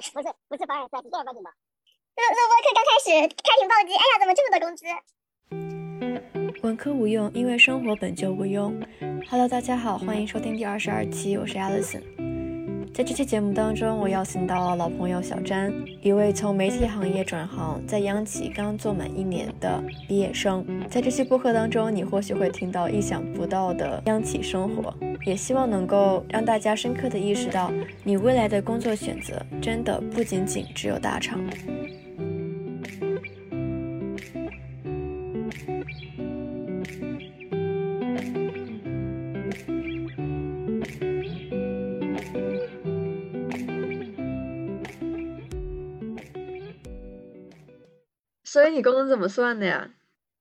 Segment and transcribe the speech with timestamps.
[0.00, 1.50] 是不是不是凡尔赛，是正儿八经的。
[1.50, 3.10] 录录播课刚开始，
[3.42, 4.86] 开屏暴击，哎呀，怎么这么多工资？
[6.62, 8.80] 文科无用，因为生活本就无用。
[9.28, 12.31] Hello，大家好，欢迎收听第二十二期，我是 Alison。
[12.94, 15.72] 在这期节目当中，我邀请到了老朋友小詹，
[16.02, 20.62] 一位从媒体行业转行，在央企刚做满一年的毕业生。
[20.90, 24.94] 在这期播客当中，你或许会听到意想不到的央企生活，
[25.24, 27.72] 也希望能够让大家深刻的意识到，
[28.04, 31.40] 你未来的工作选择真的不仅仅只有大厂。
[48.52, 49.90] 所以你工资怎么算的呀？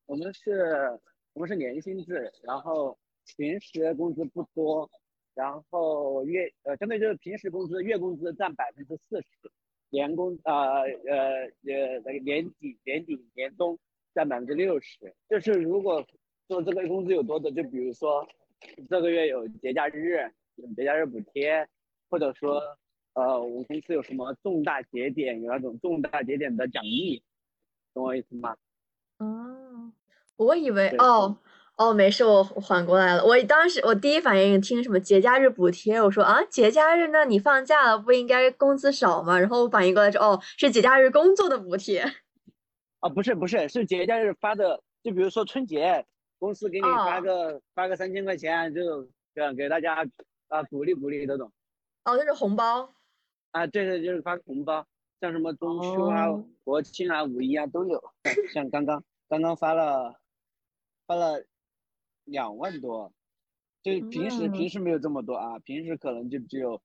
[0.05, 0.99] 我们是，
[1.31, 2.97] 我们是年薪制，然后
[3.37, 4.91] 平时工资不多，
[5.33, 9.49] 然后月呃，相对就是平时工资月工资占百分之四十，
[9.91, 13.79] 年工呃呃呃那个年底年底年终
[14.13, 15.15] 占百分之六十。
[15.29, 16.05] 就是如果
[16.49, 18.27] 说这个工资有多的，就比如说
[18.89, 21.65] 这个月有节假日，有节假日补贴，
[22.09, 22.61] 或者说
[23.13, 27.23] 呃我们公司有什么重大节点，有那种重大节点的奖励。
[27.93, 28.55] 懂我意思吗？
[29.17, 29.91] 哦，
[30.37, 31.37] 我以为哦
[31.77, 33.25] 哦，没事，我我缓过来了。
[33.25, 39.39] 我当时我第一反应听什么节假日补贴，我说啊，节假日那你放假了不应该工资少吗？
[39.39, 42.01] 然后我反应过来说，哦，是节假日工作的补贴。
[42.99, 46.05] 啊，不是不是，是节假日发的，就比如说春节，
[46.37, 50.07] 公司给你发个发个三千块钱，就这样给大家
[50.49, 51.51] 啊鼓励鼓励这种。
[52.05, 52.93] 哦，就是红包。
[53.51, 54.85] 啊，对对，就是发个红包。
[55.21, 56.29] 像什么中秋啊、
[56.63, 58.03] 国庆啊、五一啊都有，
[58.51, 60.19] 像刚刚刚刚发了
[61.05, 61.45] 发了
[62.23, 63.13] 两万多，
[63.83, 66.81] 就平时平时没有这么多啊，平时可能就只有，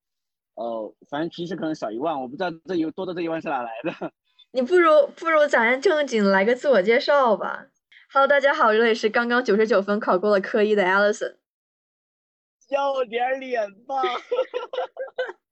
[0.55, 4.12] 呃，反正平时可能少一万，我不知道这有多的这一万是哪来的。
[4.53, 7.69] 你不如不如咱正经来个自我介绍吧。
[8.12, 11.36] Hello，大家好，这里是刚刚九十九分考过了科一的 Alison。
[12.68, 14.03] 要点脸吧。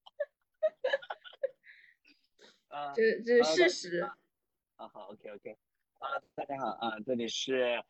[2.95, 4.01] 这这是事实。
[4.77, 5.57] 啊好，OK OK。
[6.01, 7.81] 啊，大家好啊，这里是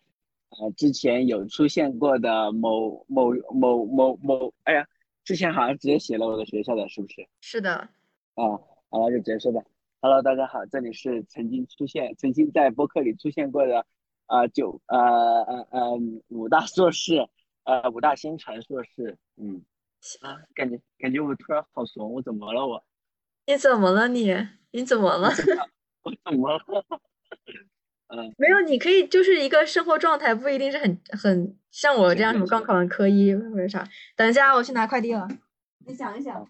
[0.51, 4.87] 呃之前有出现过的某某某某某，哎呀，
[5.25, 7.27] 之前好像直接写了我的学校的，是不是？
[7.41, 7.73] 是的。
[7.73, 8.45] 啊，
[8.91, 9.63] 好了，就直接说吧。
[10.01, 13.87] Hello，大家好，这里是曾经出现、曾经在播客里出现过的
[14.27, 17.27] 啊九呃呃呃五大硕士，
[17.65, 19.17] 呃五大新传硕士。
[19.37, 19.63] 嗯。
[20.21, 22.85] 啊，感觉感觉我突然好怂，我怎么了我？
[23.47, 24.35] 你怎么了你？
[24.71, 25.29] 你怎么了？
[26.03, 26.85] 我怎么了？
[28.09, 33.87] 嗯， 没有，你可以就是一个生活状态，不一定是很很像我这样什么刚考完科一或者啥。
[34.17, 35.29] 等一下，我去拿快递了。
[35.87, 36.47] 你想一想。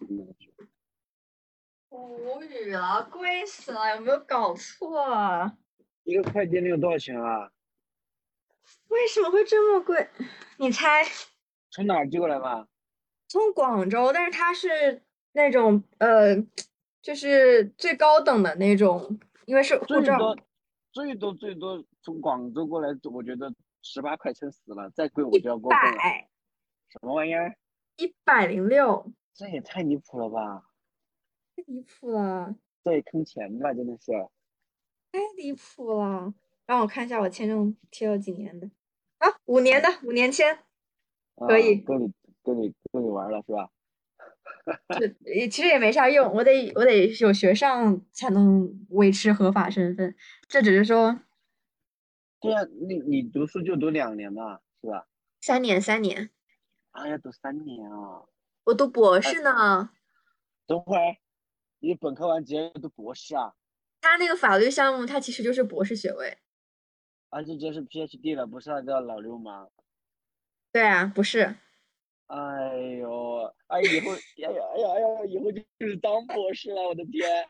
[1.89, 5.57] 无语了，贵死了，有没有搞错啊？
[6.03, 7.51] 一个快递能有多少钱啊？
[8.87, 10.09] 为什么会这么贵？
[10.57, 11.03] 你猜？
[11.71, 12.67] 从哪寄过来吧？
[13.27, 16.35] 从广州，但是它是那种呃。
[17.05, 20.35] 就是最高等的那种，因为是护照。
[20.91, 25.99] 最多最多从广州过来，我觉得十八块钱死了，再贵我就要过分了。
[26.89, 27.55] 什么玩意儿？
[27.97, 29.13] 一百零六。
[29.35, 30.63] 这也太离谱了吧！
[31.55, 32.55] 太离谱了。
[32.83, 34.11] 这也坑钱吧，真的是。
[35.11, 36.33] 太离谱了！
[36.65, 38.67] 让我看一下我签证贴了几年的。
[39.19, 40.57] 啊，五年的，五年签。
[41.35, 41.75] 可以。
[41.81, 42.11] 够你
[42.41, 43.69] 够你够你玩了是吧？
[44.97, 45.07] 这
[45.47, 50.15] 其实也没啥用，我得我得有学上才能维持合法身份。
[50.47, 51.19] 这只是说，
[52.41, 55.07] 对啊，你你读书就读两年嘛，是吧？
[55.41, 56.31] 三年，三年。
[56.91, 58.23] 啊，要读三年啊！
[58.63, 59.91] 我读博士呢。
[60.65, 61.17] 等会儿，
[61.79, 63.53] 你本科完直接读博士啊？
[64.01, 66.37] 他那个法律项目，他其实就是博士学位。
[67.29, 69.67] 啊，这直接是 PhD 了，不是那个老六吗？
[70.71, 71.57] 对啊，不是。
[72.27, 77.47] 哎呦，哎以后，哎呀哎呀哎呀，以后就是当博士了，我的天，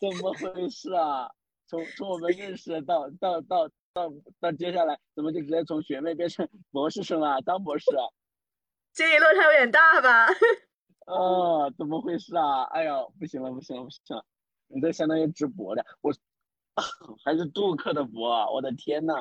[0.00, 1.30] 怎么回事啊？
[1.66, 7.40] 从从我们认识到到到到到接下来，怎么就直接从学妹变成博士生了？
[7.42, 7.86] 当博士，
[8.92, 10.26] 这一落差有点大吧？
[11.06, 12.64] 啊， 怎么回事啊？
[12.64, 14.24] 哎呀，不行了不行了不行了，
[14.68, 16.12] 你这相当于直博的，我
[17.24, 19.14] 还是杜克的博，我的天呐，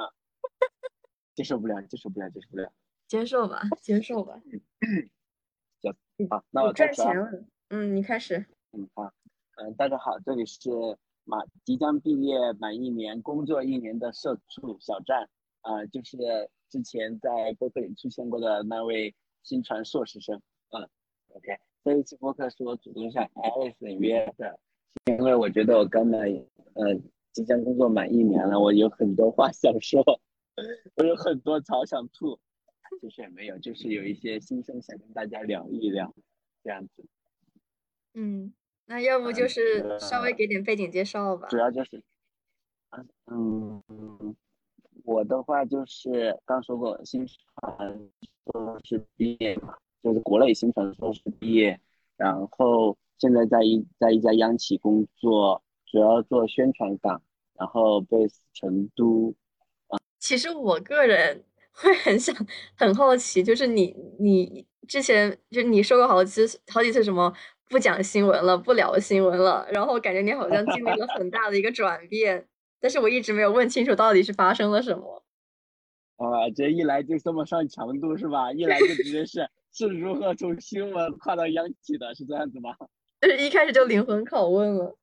[1.36, 2.72] 接受不了接受不了接受不了。
[3.08, 4.42] 接受吧，接受吧。
[5.82, 5.96] 行，
[6.30, 7.30] 好，那我赚钱了。
[7.70, 8.46] 嗯，你开始。
[8.74, 9.12] 嗯，好。
[9.56, 10.70] 嗯，大家好，这里是
[11.24, 15.30] 马即将毕业满一年、工作一年的社畜小站，
[15.62, 16.18] 啊，就是
[16.70, 20.42] 之前在播客里出现过的那位新传硕士生。
[20.72, 20.90] 嗯
[21.30, 21.58] ，OK。
[21.86, 24.60] 这一期播客是我主动向 Alice 约的，
[25.06, 26.20] 因为我觉得我刚满
[26.74, 26.94] 呃
[27.32, 30.04] 即将工作满一年了，我有很多话想说，
[30.98, 32.38] 我有很多槽想吐，
[33.02, 36.14] 其实也没有，就是有一些心声想跟大家聊一聊，
[36.64, 37.06] 这样子。
[38.14, 38.54] 嗯，
[38.86, 41.48] 那要不就是稍微给点背景介绍吧。
[41.50, 42.04] 主要就是，
[43.26, 43.84] 嗯，
[45.04, 48.10] 我的话就是刚说过，新传
[48.46, 51.80] 硕士毕业嘛，就是国内新传硕士毕业，
[52.16, 57.22] 然后现在在一在一家央企工作，主要做宣传岗，
[57.54, 59.36] 然后 base 成都。
[60.20, 61.44] 其实我个人
[61.78, 62.36] 会很想
[62.76, 67.34] 很好奇，就是你你之前就你说过好几次好几次什么。
[67.70, 72.48] 不讲新闻了，不聊新闻了，然后感觉你好像经历了 很大的一个转变，
[72.80, 75.22] 但是我一直没有问清楚到底是发生了什么。
[76.16, 78.54] 啊，这一来就这么上强度是吧？
[78.54, 82.74] 一来就直接是是如何从新闻跨到央企的，是这样子吗？
[83.20, 84.98] 就是一开始就灵魂拷问了，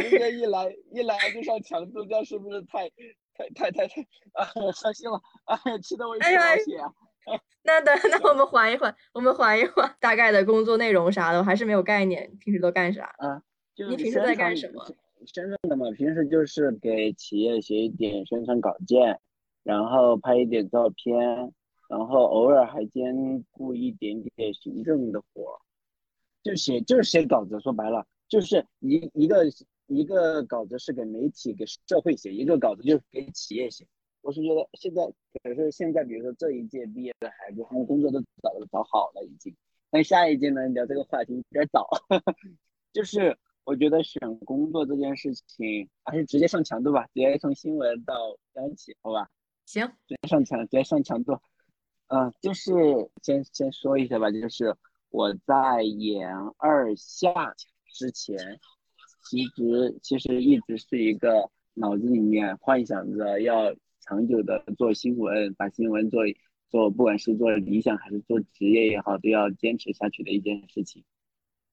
[0.00, 2.90] 直接一来一来就上强度，这样是不是太
[3.36, 4.02] 太太太太
[4.32, 5.20] 啊伤心了？
[5.44, 6.92] 哎呀，气得我一头血啊！
[7.62, 12.36] 那等， 那我们缓一缓，我们缓一缓，大概的工作内容啥的，我还是没有概念。
[12.38, 13.12] 平时都干啥？
[13.18, 13.42] 啊，
[13.74, 14.86] 就你平时在干什么？
[15.26, 19.20] 深圳的嘛，平时就是给企业写一点宣传稿件，
[19.64, 21.18] 然后拍一点照片，
[21.88, 25.60] 然后偶尔还兼顾一点点行政的活，
[26.42, 27.58] 就写就是写稿子。
[27.60, 29.44] 说白了，就是一一个
[29.86, 33.86] 一个稿子是给媒体给社会写，一个稿子就是给企业写。
[34.20, 35.06] 我是觉得现在，
[35.42, 39.54] 可是现在，比如说这一届毕业的孩子，他们工作都找找好了已经。
[39.88, 41.88] 但下一届呢，聊这个话题有点早。
[42.92, 49.30] 就是我觉得选工作这件事情，还是直接上强度吧，直接从新闻到央企，好吧？
[49.64, 51.38] 行，直接上强，直接上强度。
[52.08, 52.72] 嗯，就是
[53.22, 54.76] 先先说一下吧，就是
[55.10, 57.54] 我在研二下
[57.92, 58.58] 之前，
[59.28, 63.74] 其实其实一直是一个脑子里面幻想着要。
[64.08, 66.22] 长久的做新闻，把新闻做
[66.70, 71.02] 做，不管是做理想还是做职业也好，都要坚持下去的一件事情。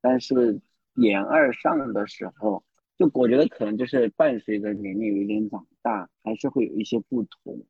[0.01, 0.59] 但是
[0.95, 2.63] 研二上的时候，
[2.97, 7.63] 就我觉得可能就是伴随着年龄有点长大，还是会有一些不同，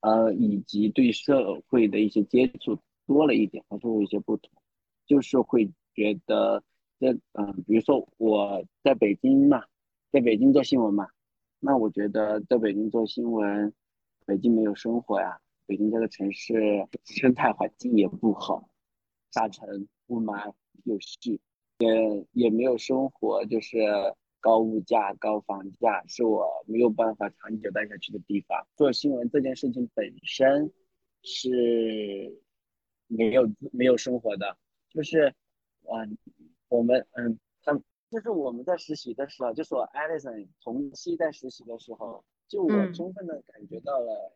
[0.00, 4.50] 呃，以及对社会的一些接触多了一点，还是会有一些不同，
[5.06, 6.62] 就是会觉得
[6.98, 9.64] 这嗯，比如说我在北京嘛，
[10.10, 11.08] 在北京做新闻嘛，
[11.60, 13.72] 那我觉得在北京做新闻。
[14.26, 16.54] 北京没有生活呀，北京这个城市
[17.04, 18.70] 生态环境也不好，
[19.32, 20.54] 沙尘、雾霾
[20.84, 21.38] 又细，
[21.76, 23.76] 也也没有生活，就是
[24.40, 28.66] 高物价、高房价，是我没有办法长久待下去的地方。
[28.76, 30.72] 做新闻这件事情本身
[31.22, 32.40] 是
[33.06, 34.56] 没有没有生活的，
[34.88, 35.34] 就是，
[35.82, 36.16] 嗯，
[36.68, 37.72] 我们嗯，他
[38.10, 42.24] 就是我们在实习的时候，就是我 Alison 同期在实习的时候。
[42.46, 44.32] 就我充分的感觉到了，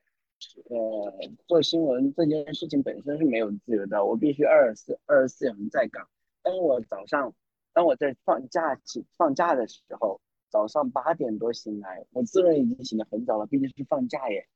[0.70, 1.12] 呃，
[1.46, 6.08] 做新闻这件事情本身是没有自由的，我必须二十四二十四小时在岗。
[6.42, 7.34] 当我早上，
[7.74, 14.48] 当我在放假起放假的时候，早上八点多醒来，我自认已经醒得很早了，毕竟是放假耶。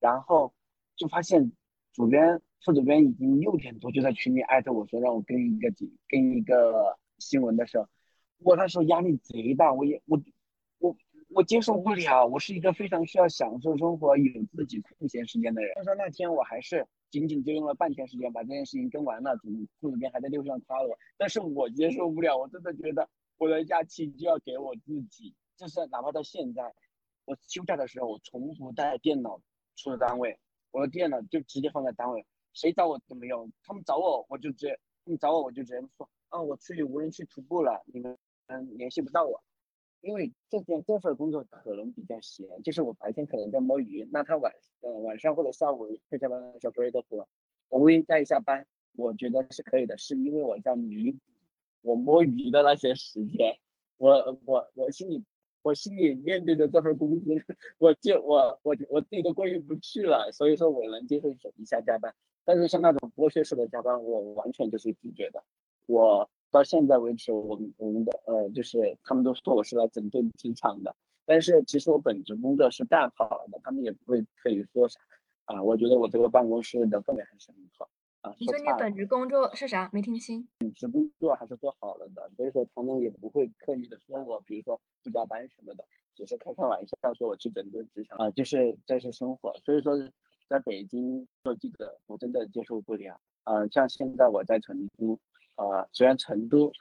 [0.00, 0.54] 然后
[0.96, 1.52] 就发现
[1.92, 5.70] 主编、副主编已经六点多就在群里艾特我说让我跟一个
[6.08, 7.88] 跟一个新闻的时候，
[8.38, 10.20] 我那时候压力贼大，我也我。
[10.78, 10.94] 我
[11.30, 15.72] 我接受不了，我是一个非常需要享受生活、有自己空闲时间的人。
[15.74, 19.34] 但是那天我还是仅仅就用了半天时间把这件事情跟完了，
[19.80, 23.08] 副主编还在六上夸我，但是我接受不了，我真的觉得
[23.38, 26.74] 我的假期就要给我自己，就是哪怕到现在，
[27.24, 29.40] 我休假的时候我从不带电脑
[29.74, 30.38] 出单位，
[30.70, 39.40] 我的电脑就直接放在单位，谁找我都没用，他们找我我就直接，他们找我我就直接说，啊，我去无人区徒步了，你们嗯联系不到我。
[40.00, 47.26] 因为这件这份工作可能比较闲，就是我白天可能在摸鱼，那他晚呃晚上或者下午会加班小哥的活，
[47.68, 51.18] 我会在一下班，我觉得是可以的，是因为我在弥补
[51.82, 53.56] 我摸鱼的那些时间，
[53.96, 55.24] 我我我心里
[55.62, 57.42] 我心里面对的这份工资，
[57.78, 62.14] 我就我我我自己都过意不去了，所以说我能接受一下加班，
[62.44, 65.42] 但是像那种剥削式的加班，我完全就是拒绝的，
[65.86, 66.28] 我。
[66.50, 70.94] 到现在为止，我们我们的呃，就是他们都说我是来整顿职场的，
[71.26, 75.00] 但是其实我本职工作是干好了的，他们也不会可以说啥
[75.46, 75.60] 啊。
[75.60, 77.88] 我觉得我这个办公室的氛围还是很好
[78.20, 78.32] 啊。
[78.38, 79.90] 你说你本职工作是啥？
[79.92, 80.46] 没听清。
[80.60, 89.52] 本职工作还是做好了的，所以说他们也不会刻意的说我，比如说不加班什么的，只是开开玩笑说我去整顿职场啊，就是这是生活。
[89.64, 89.98] 所以说
[90.48, 93.66] 在北京做记者，我真的接受不了啊。
[93.72, 95.18] 像现在我在成都。
[95.56, 96.72] 啊，虽然成都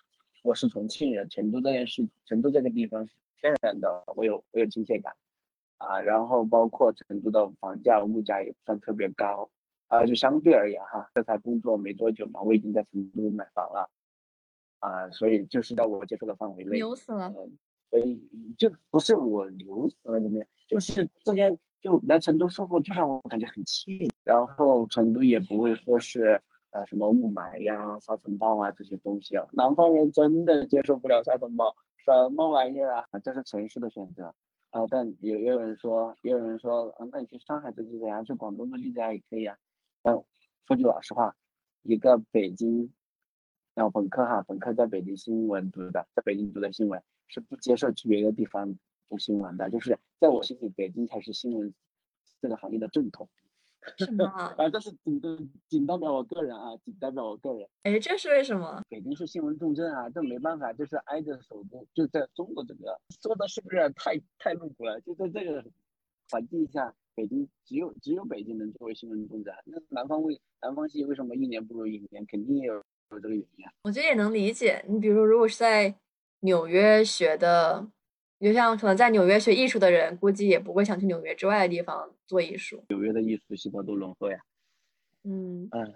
[0.43, 3.07] 我是重庆人，成都这件事，成都这个地方
[3.39, 5.15] 天然的我有我有亲切感
[5.77, 6.01] 啊。
[6.01, 9.49] 然后包括成都的房价物价也不算特别高
[9.89, 13.89] 啊，就相对而言哈，这才工作没多久嘛，我已经在成都买房了
[14.79, 16.77] 啊，所以就是在我接受的范围内。
[16.77, 17.31] 牛死了。
[17.91, 18.19] 所以
[18.57, 26.41] 就不是我牛死了怎么样，就是这些就来成都生活就让我感觉很惬意，然后成都也不会说是。
[26.73, 33.05] 啊，什么雾霾呀、沙尘暴啊这些东西啊，南方人真的接受不了沙尘暴，什么玩意儿啊？
[33.23, 34.33] 这是城市的选择
[34.71, 34.85] 啊。
[34.89, 39.55] 但也有人说，也有人说，啊，那你去上海这地呀，去广东这地呀也可以啊。
[40.01, 40.15] 但
[40.65, 41.35] 说句老实话，
[41.83, 42.91] 一个北京，
[43.75, 48.75] 然后本科哈，本科在北京新闻读的，在北京读的新闻是不接受去别的地方
[49.09, 51.71] 读新闻的，就是在我心里，北京才是新闻
[52.41, 53.29] 这个行业的正统。
[53.97, 54.25] 什么？
[54.25, 55.21] 啊，这是仅
[55.67, 57.67] 仅代表我个人啊，仅代表我个人。
[57.83, 58.81] 哎，这是为什么？
[58.89, 64.99] 北京是新闻重镇啊，这没办法，就是挨着首都，就在中国这个说的是不是太太露骨了？
[65.01, 65.63] 就在这个
[66.29, 69.53] 环境下，北京只有只有北京能作为新闻重镇。
[69.65, 72.25] 那南方为南方系为什么一年不如一年？
[72.25, 72.75] 肯定也有
[73.11, 73.71] 有这个原因啊。
[73.83, 74.83] 我觉得也能理解。
[74.87, 75.95] 你比如说，如果是在
[76.41, 77.87] 纽约学的。
[78.43, 82.83] 就像可能在纽约学艺术的人，估计也不会想去纽约之外的地方做艺术。
[82.89, 84.37] 纽约的艺术细胞都浓厚呀。
[85.23, 85.93] 嗯嗯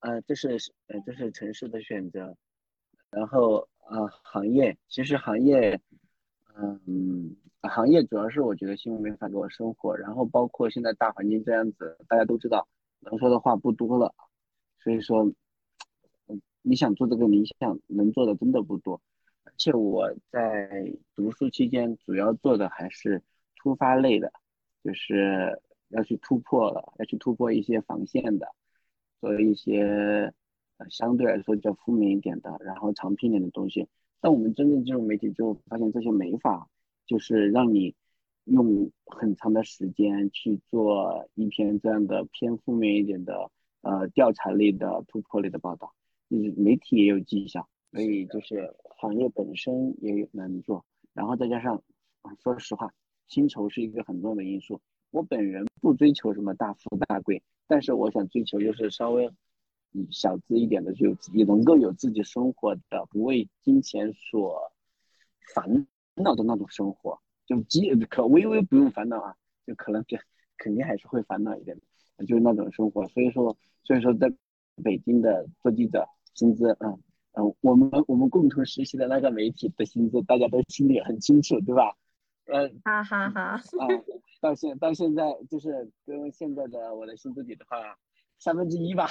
[0.00, 2.36] 呃，这是呃这是城市的选择。
[3.08, 5.80] 然后啊，行业其实行业，
[6.54, 9.96] 嗯，行业主要是我觉得新闻没法给我生活。
[9.96, 12.68] 然后包括现在大环境这样子，大家都知道，
[13.00, 14.14] 能说的话不多了。
[14.84, 15.24] 所以说，
[16.26, 19.00] 嗯，你想做这个，你想能做的真的不多。
[19.46, 23.22] 而且我在读书期间主要做的还是
[23.56, 24.32] 突发类的，
[24.82, 28.48] 就是要去突破了，要去突破一些防线的，
[29.20, 30.34] 做一些
[30.78, 33.88] 呃相对来说比较负面一点的，然后长篇一点的东西。
[34.20, 36.68] 但我们真正进入媒体之后，发现这些没法，
[37.06, 37.94] 就是让你
[38.44, 43.50] 用很长的时间去做一篇这样的偏负面一点的
[43.82, 45.94] 呃调查类的突破类的报道，
[46.28, 47.68] 就是媒体也有迹象。
[47.96, 50.84] 所以就是行业本身也有难做，
[51.14, 51.82] 然后再加上，
[52.20, 52.92] 啊，说实话，
[53.26, 54.78] 薪酬是一个很重要的因素。
[55.12, 59.30] 我本人不追求什么大富大贵，但是我想追求就是稍微，
[60.10, 64.70] 小资一点的，就也能够有自己生活的，不为金钱所
[65.54, 65.86] 烦
[66.16, 69.34] 恼的那种生活，就几可微微不用烦恼啊，
[69.66, 70.18] 就可能就
[70.58, 71.74] 肯定还是会烦恼一点
[72.18, 73.08] 的，就是那种生活。
[73.08, 74.30] 所以说，所以说在
[74.84, 77.00] 北京的做记者薪资，嗯。
[77.38, 81.94] 嗯，我们我们共同实习的那个媒体的薪资，大家都心里很清楚，对吧？
[82.46, 83.40] 嗯，哈哈哈。
[83.52, 83.86] 啊，
[84.40, 87.76] 到现到现在就是跟现在的我的薪资比的话，
[88.38, 89.06] 三分之一吧，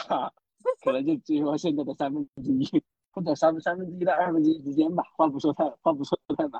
[0.84, 2.65] 可能就只有现在的三分之一，
[3.12, 5.03] 或者三三分之一到二分之一之间吧。
[5.15, 6.60] 话不说太话不说太满，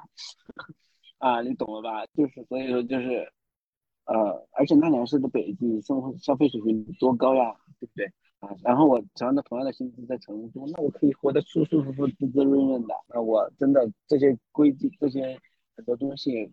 [1.18, 2.06] 啊，你懂了吧？
[2.14, 3.34] 就是所以说就是，
[4.06, 8.12] 呃，而且那年是的北京生活消费水平多高呀，对不对？
[8.64, 12.94] 然后我只要那同样的薪资在成都，那我可以活得舒舒服服、滋滋润润的。
[13.08, 15.40] 那我真的这些规矩、这些
[15.76, 16.52] 很多东西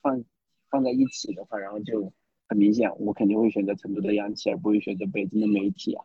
[0.00, 0.24] 放
[0.70, 2.12] 放在一起的话，然后就
[2.48, 6.04] 很明显，我肯定会选择成都的央企，而不会选择北京的媒体啊。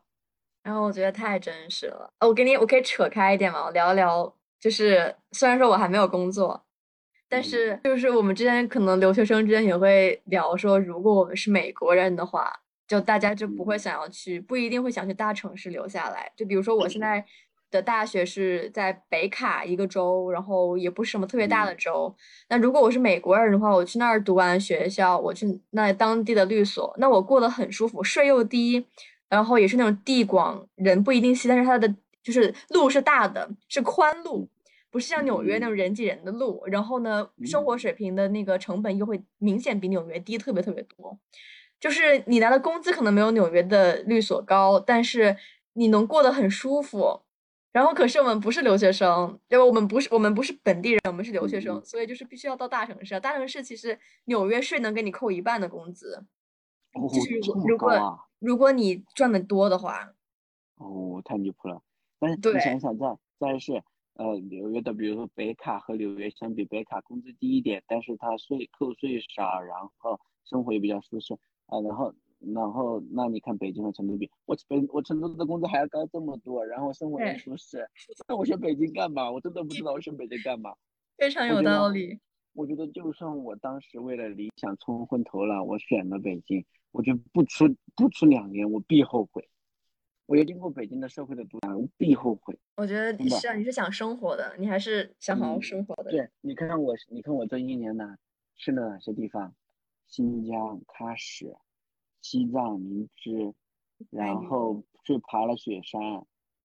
[0.63, 2.13] 然后我觉得太真实了。
[2.21, 3.65] 我给你，我可以扯开一点嘛？
[3.65, 6.65] 我聊一聊，就是虽然说我还没有工作，
[7.27, 12.62] 但是就是我们之间可能留学生之间也会聊说，如果我们是美国人的话。
[12.87, 16.31] 就大家就不会想要去，不一定会想去大城市留下来。
[16.35, 17.23] 就比如说我现在
[17.71, 22.13] 的大学是在北卡一个州，然后也不是什么特别大的州。
[22.49, 28.85] 那如果我是美国人的话，我去那儿读完学校，我去那当地的律所，那我过得很舒服，税又低，
[29.27, 34.47] 然后也是那种地广人不一定稀，但是它的就是路是大的，是宽路，
[34.91, 36.61] 不是像纽约那种人挤人的路。
[36.67, 41.17] 然后呢，生活水平的那个成本又会明显比纽约低特别特别多。
[41.83, 45.35] 就是你拿的工资可能没有纽约的律所高，但是
[45.73, 47.23] 你能过得很舒服。
[47.73, 53.19] 然后可是我们不是留学生，因为我们不是我们不是本地人，我们是留学生，所以就是必须要到大城市。
[53.19, 56.23] 大城市其实纽约税能给你扣一半的工资，
[57.13, 60.13] 就是如果如果你赚的多的话。
[60.75, 61.81] 哦，太离谱了！
[62.17, 71.37] 但是你想想，在在是呃纽约的，比如说北卡和纽约相比，北卡工资低一点，但是它税扣税少，然后生活也比较舒适。
[71.73, 72.13] 啊，然后，
[72.53, 77.89] 然后，那你看北京和成都比，我北我成都的工资还要高这么多，然后生活也舒适，
[78.27, 79.31] 那我选北京干嘛？
[79.31, 80.75] 我真的不知道我选北京干嘛。
[81.17, 82.19] 非常有道理。
[82.53, 87.65] 我觉得就算我当时为了理想冲昏头了，我选了北京，我觉得不出
[87.95, 89.49] 不出两年我必后悔。
[90.27, 92.55] 我要经过北京的社会的毒打，我必后悔。
[92.77, 96.11] 我觉得是啊，你是想生活的，你还是想好好嗯生活的。
[96.11, 98.15] 对，你看我，你看我这一年呢，
[98.55, 99.55] 去了哪些地方？
[100.07, 101.55] 新疆、喀什、
[102.23, 103.53] 西藏、林芝，
[104.09, 106.01] 然后去爬了雪山，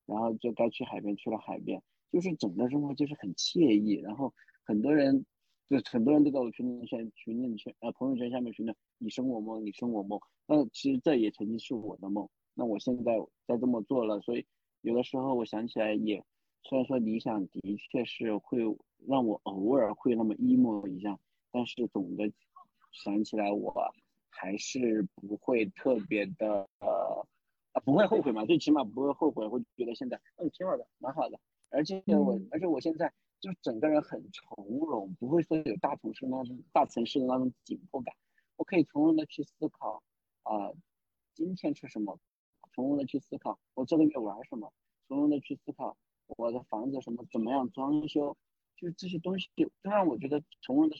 [0.06, 4.00] 然后就该去海边去了海边，就是整个生活就是很惬意。
[4.00, 4.32] 然后
[4.64, 5.26] 很多人，
[5.68, 10.18] 就很多人都在我群里圈群里圈呃朋友圈下面评论你生我梦，你生我梦。
[10.46, 12.26] 那其实这也曾经是我的梦。
[12.54, 14.46] 那我现在在这么做了，所以
[14.80, 16.24] 有的时候我想起来也，
[16.62, 18.58] 虽然说理想的确是会
[19.06, 21.18] 让我偶尔会那么 emo 一下，
[21.50, 22.30] 但是总的
[22.92, 23.70] 想起来我
[24.40, 27.26] 还是不会特别的呃
[27.72, 31.38] 啊不会后悔嘛，最起码不会后悔，会觉得现在嗯挺好的，蛮好的。
[31.70, 38.14] 而且我、嗯而且我现在就整个人很从容，不会说有大城市那种大城市的那种紧迫感，
[38.56, 40.02] 我可以从容的去思考
[40.44, 40.72] 啊、
[41.34, 42.18] 今天吃什么，
[42.72, 44.72] 从容的去思考我这个月玩什么，
[45.08, 48.36] 从容的去思考我的房子什么怎么样装修，
[48.76, 49.48] 就是这些东西
[49.82, 50.96] 都让我觉得从容的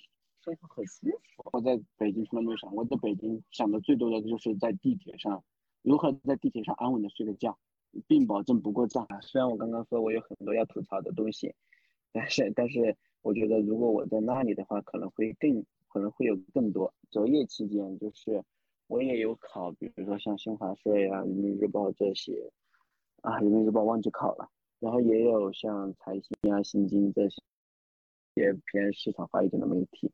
[0.56, 1.50] 很舒服。
[1.52, 5.42] 我在北京从来没有想，我在北京想的最多的就是在地铁上
[5.82, 7.58] 如何在地铁上安稳的睡个觉，
[8.06, 9.06] 并保证不过站。
[9.22, 11.54] 虽然我刚刚说我有很多要吐槽的东西，
[12.12, 16.92] 但是但是我觉得如果我在那里的话，可能会更可能会有更多。
[17.10, 18.44] 择业期间就是
[18.86, 22.50] 我也有考，比如说像新华社呀、人民日报这些，
[23.22, 24.50] 啊，人民日报忘记考了，
[24.80, 27.42] 然后也有像财新啊、新京这些
[28.34, 30.10] 也偏市场化一点的媒体，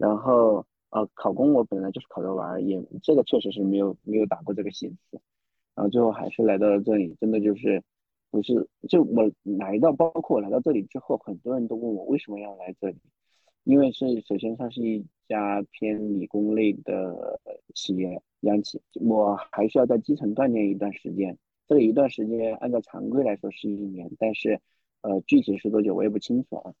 [0.00, 5.20] 然后呃，考公我本来就是考着玩儿，也这个确实是没有没有打过这个心思，
[5.74, 7.82] 然后最后还是来到了这里，真的就是
[8.30, 12.96] 不是就我来到，包括我来到这里之后，很多人都问我为什么要来这里，
[13.64, 17.38] 因为是首先它是一家偏理工类的
[17.74, 21.36] 企业央企，我还需要在基层锻炼一段时间，
[21.68, 24.58] 这个一段时间按照常规来说是一年，但是
[25.02, 26.72] 呃具体是多久我也不清楚啊。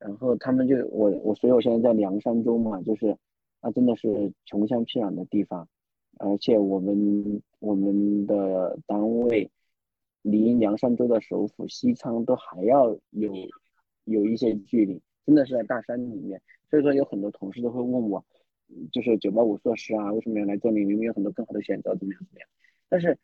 [0.00, 3.14] 然后他们就我我，所以我现在在凉山州嘛，就是
[3.60, 5.68] 那真的是穷乡僻壤的地方，
[6.16, 9.50] 而且我们我们的单位
[10.22, 13.30] 离凉山州的首府西昌都还要有
[14.04, 18.24] 有一些距离，真的是在大山里面，所以说有很多同事都会问我，
[18.90, 20.82] 就是九八五硕士啊，为什么要来这里？
[20.86, 22.48] 明明有很多更好的选择，怎么样怎么样？
[22.88, 23.18] 但是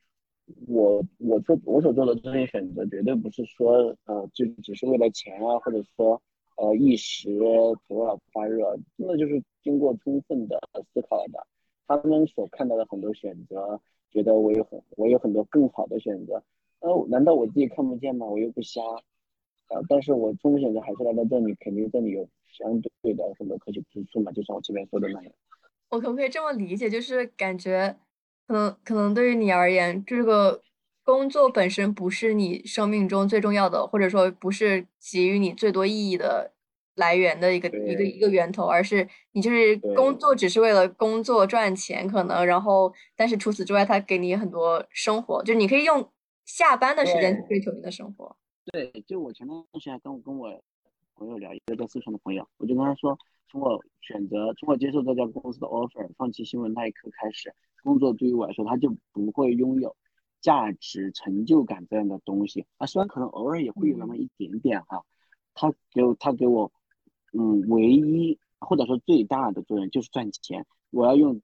[0.69, 6.21] 我我做我所做的这些选择，绝对不是说呃就只是为了钱啊，或者说。
[6.57, 7.29] 呃，一时
[7.89, 10.59] 头脑发热，真的就是经过充分的
[10.93, 11.47] 思考的。
[11.87, 16.43] 他们所看到的很多选择，觉得我有很我有很多更好的选择，
[16.81, 18.27] 呃，难道我自己看不见吗？
[18.27, 18.83] 我又不瞎，
[19.69, 25.33] 呃，但是我终极选择还是来到这里，肯定这里有相对的很多可取之处嘛，就像我前面说的那样。
[25.91, 26.91] 我可不可以这么理解？
[26.91, 27.97] 就是感觉，
[28.49, 30.61] 可能可能对于你而言，这个
[31.07, 36.51] 工作本身不是你生命中最重要的，或者说不是给予你最多意义的
[36.97, 46.11] 来源的一个一个一个源头，而是你就是工作只是为了工作赚钱，可能然后但是除此之外，它给你很多生活，就是你可以用
[46.45, 48.37] 下班的时间去追求你的生活。
[48.73, 50.61] 对，就我前段时间跟我跟我
[51.15, 53.17] 朋友聊，一个在四川的朋友，我就跟他说，
[53.49, 59.95] 从我选择从我接受这家公司的 offer，放弃新闻那一刻开始，工作对于我来说，他就不会拥有。
[60.47, 65.05] 价值、成就感这样的东西啊，虽然可能偶尔也会有那么一点点哈，
[65.55, 66.71] 他给我他给我，
[67.33, 71.41] 嗯，唯一或者说最大的作用就是赚钱，我要用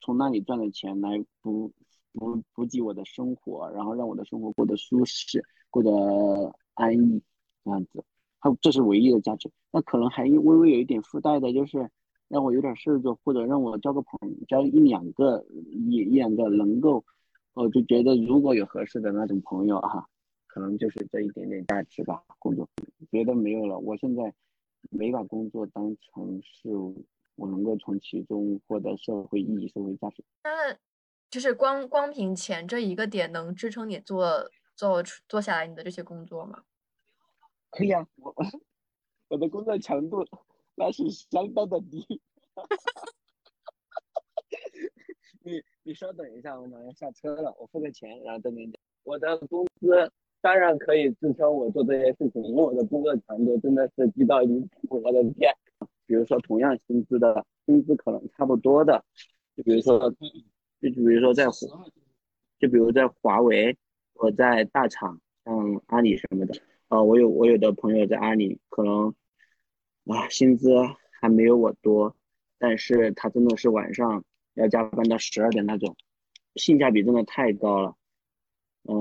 [0.00, 1.72] 从那里赚的钱来补
[2.12, 5.90] 补补给我的生活，然后让我的生活过得舒适，过得
[6.74, 7.20] 安逸
[7.64, 8.04] 这样子，
[8.38, 9.50] 它这是唯一的价值。
[9.72, 11.90] 那可能还微微有一点附带的就是
[12.28, 17.04] 让我有点事儿做，或者让我交个朋友，交一两个一一两个能够。
[17.54, 20.06] 我就觉得如果有合适的那种朋友啊，
[20.46, 22.22] 可能就是这一点点价值吧。
[22.38, 22.68] 工作
[23.10, 24.32] 别的没有了，我现在
[24.90, 26.68] 没把工作当成是
[27.36, 30.24] 我能够从其中获得社会意义、社会价值。
[30.44, 30.76] 那
[31.30, 36.62] 就是光光凭钱这一个点能支撑你做做做下来你的这些工作吗？
[37.70, 38.34] 可以啊，我
[39.28, 40.24] 我的工作强度
[40.74, 42.20] 那是相当的低。
[45.82, 48.72] 你你稍等一下，我马上下车了，我付个钱，然后等你。
[49.02, 55.52] 我的工资当然可以支撑我做这些事情，因为我的工作强度真的是低到离谱，我的天！
[56.06, 59.04] 比如说同样薪资的，薪资可能差不多的，
[59.56, 61.46] 就比如说，就比如说在，
[62.58, 63.76] 就比如在华为，
[64.14, 66.54] 我在大厂，像阿里什么的，
[66.88, 69.12] 呃，我有我有的朋友在阿里，可能
[70.06, 70.68] 啊薪资
[71.20, 72.14] 还没有我多，
[72.58, 74.22] 但是他真的是晚上。
[74.54, 75.96] 要加班到十二点那种，
[76.56, 77.96] 性价比真的太高了。
[78.84, 78.94] 嗯，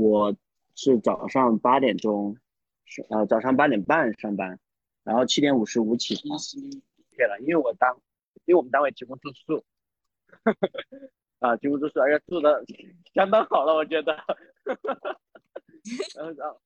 [0.00, 0.34] 我
[0.74, 2.36] 是早上八点钟，
[2.84, 4.58] 是呃早上八点半上班，
[5.04, 6.38] 然后七点五十五起床。
[7.16, 7.94] 对了，因为我单，
[8.44, 9.64] 因为我们单位提供住宿，
[11.40, 12.64] 啊，提供住宿，而且住的
[13.14, 14.16] 相当好了，我觉得。
[16.16, 16.60] 然后，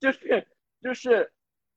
[0.00, 0.48] 就是
[0.82, 1.32] 就是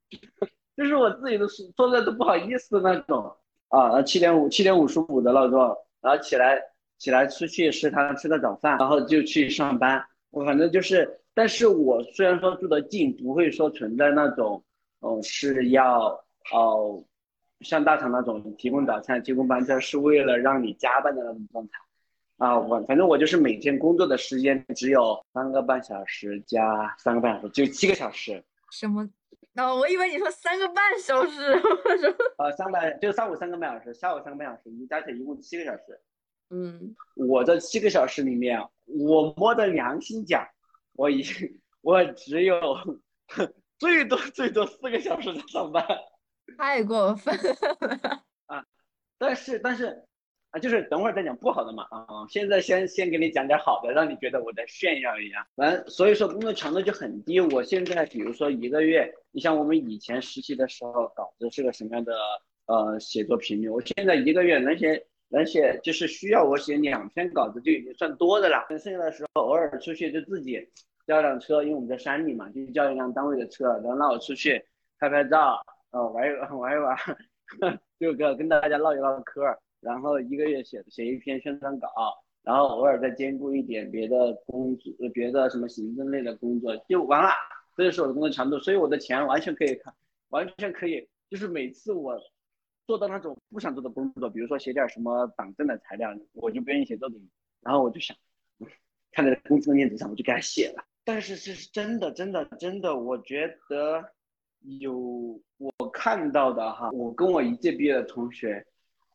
[0.76, 3.38] 就是我自己都是说的都不好意思那种
[3.76, 5.60] 啊，七点五七点五十五的闹钟，
[6.02, 6.62] 然后起来
[6.98, 10.02] 起来出去食堂吃个早饭，然后就去上班。
[10.32, 14.64] 我反正就是，但是我虽然说住得近，不会说存在那种，
[15.02, 17.04] 哦是要哦
[17.60, 21.74] 像大厂那种提供早餐、提供班车是为了让你加班的那种状态。
[22.38, 28.42] 啊，我反正我就是每天工作的时间只有三个半小时加三个半小时，就七个小时。
[28.72, 29.10] 什么？
[29.56, 31.42] 哦，我以为你说三个半小时。
[31.52, 36.02] 我说， 呃，三半就上午三个半小时，下午三个半小时，你加起来一共七个小时。
[36.50, 40.46] 嗯，我这七个小时里面，我摸着良心讲，
[40.94, 42.60] 我已经我只有
[43.80, 45.86] 最多最多四个小时在上班。
[46.58, 48.24] 太过分了。
[48.48, 48.64] 啊，
[49.18, 50.05] 但是但是。
[50.60, 55.46] 就是等会儿再讲不好的嘛，啊，现在先先给你讲点好的，让你觉得我在炫耀一样。
[55.56, 57.40] 完，所以说工作强度就很低。
[57.40, 62.14] 我现在比如说一个月，你像我们以前实习的时候，稿子是个什么样的
[62.68, 63.70] 呃写作频率？
[63.70, 68.66] 我现在一个月能写能写，就是需要我写两篇稿子就已经算多的了。
[68.70, 70.70] 剩下的时候偶尔出去就自己
[71.06, 74.64] 叫辆车，因为我们在山里嘛，就叫一辆单位的车，然后让我出去
[75.00, 76.98] 拍拍照，呃玩一 玩一玩，
[78.00, 79.42] 就跟跟大家唠一唠嗑。
[79.86, 81.88] 然后一个月写写一篇宣传稿，
[82.42, 87.30] 然后偶尔再兼顾一点别的工作，别的什么行政类的工作就完了。
[87.78, 89.94] 这就是我的工作强度，所以我的钱完全可以看，
[90.30, 92.20] 完全可以，就是每次我
[92.88, 97.20] 做到那种不想做的工作，比如说写点什么党政的材料，我就不愿意写这种，
[97.62, 98.16] 然后我就想，
[99.12, 100.84] 看在公司的面子上，我就给他写了。
[101.04, 104.04] 但是这是真的，真的，真的，我觉得
[104.80, 108.66] 有我看到的哈，我跟我一届毕业的同学。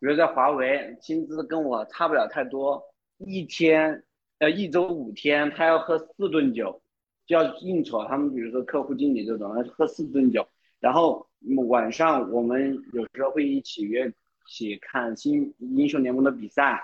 [0.01, 2.83] 比如在华为，薪资跟我差不了太多，
[3.19, 4.03] 一天，
[4.39, 6.83] 呃，一周五天，他要喝四顿酒，
[7.27, 10.49] 就要应酬他们，比如说客户经理这种，喝四顿酒，
[10.81, 11.29] 然后
[11.69, 14.13] 晚上我们有时候会一起约一
[14.51, 16.83] 起看新英雄联盟的比赛，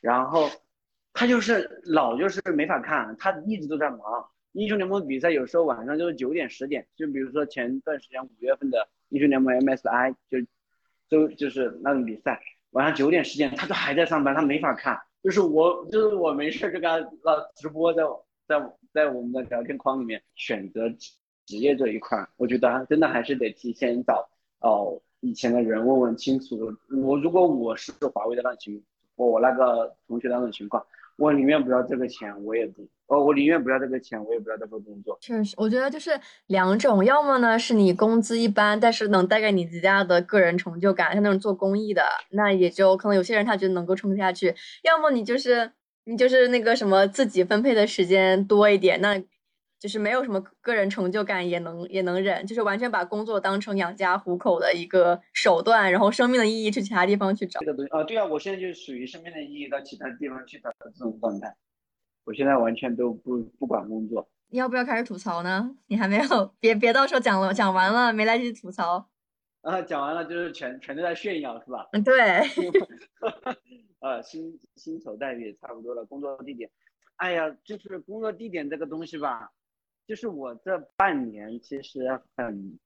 [0.00, 0.48] 然后
[1.12, 4.00] 他就是老就是没法看，他一直都在忙。
[4.52, 10.38] 英雄联盟比赛有时候晚上就是九点十点，就比如说前段时间五月份的英雄联盟 MSI 就
[11.10, 12.40] 都就是那种比赛。
[12.74, 15.00] 晚上九点十点，他都还在上班，他没法看。
[15.22, 17.00] 就是我，就是我没事就跟他
[17.56, 18.02] 直播，在
[18.46, 20.88] 在在我们的聊天框里面选择
[21.46, 24.28] 职业这一块，我觉得真的还是得提前找
[24.60, 26.58] 哦以前的人问问清楚。
[27.04, 28.82] 我如果我是华为的那情，
[29.14, 30.84] 我那个同学那种情况。
[31.16, 35.16] 我宁愿不要这个钱，我也不哦，我宁愿不要这个钱，我也不要这份工作。
[35.20, 36.10] 确实，我觉得就是
[36.46, 45.70] 两种，要么呢是你工资一般，但是能带给你极大的个人成就感，像那种做公益的，那也就可能有些人他觉得能够撑下去；要么你就是
[46.04, 49.22] 你就是那个什么自己分配的时间多一点，那。
[49.84, 57.60] 就是没有什么个人成就感，也能也能忍，就是完全把工作当成养家糊口的一个手段，然后生命的意义去其他地方去找。
[57.60, 61.54] 这个东西啊，对啊，我现在就是属于生命的意义到其他地方去找的这种状态。
[62.24, 64.26] 我现在完全都不不管工作。
[64.48, 65.76] 你要不要开始吐槽呢？
[65.88, 69.10] 你还没有，别别到时候讲了讲完了没来得及吐槽。
[69.60, 71.86] 啊，讲完了就是全全都在炫耀是吧？
[71.92, 72.14] 嗯，对。
[74.00, 76.70] 呃，薪薪酬待遇也差不多了，工作地点，
[77.16, 79.52] 哎呀，就是工作地点这个东西吧。
[80.06, 82.78] 就是我这半年其实很，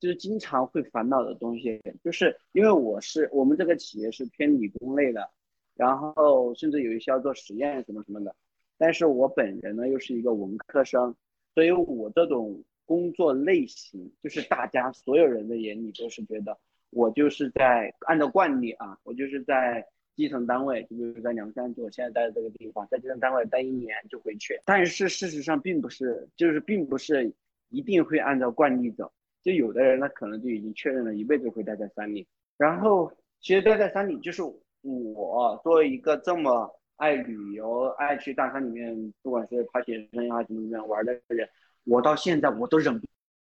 [0.00, 5.30] 就是经常会烦恼的东西，就是因为我是我们这个企业是偏理工类的，
[5.74, 8.34] 然后甚至有一些要做实验什么什么的，
[8.76, 11.14] 但是我本人呢又是一个文科生，
[11.54, 16.58] 所以我这种工作类型，就是大家所有人的眼里都是觉得
[16.90, 19.86] 我就是在按照惯例啊，我就是在。
[20.14, 24.60] 基层单位，就比如在凉山，就我现在待的这个地方，在基层单位待一年就回去。
[24.64, 27.32] 但是事实上并不是，就是并不是
[27.70, 29.10] 一定会按照惯例走。
[29.42, 32.26] 就有的人他可能就已经确认了一辈子会待在山里。
[32.56, 34.42] 然后其实待在山里，就是
[34.82, 41.48] 我作为一个这么爱旅游、爱去大山里面，不管是爬雪山呀、怎么怎么样玩的人，
[41.84, 43.00] 我到现在我都忍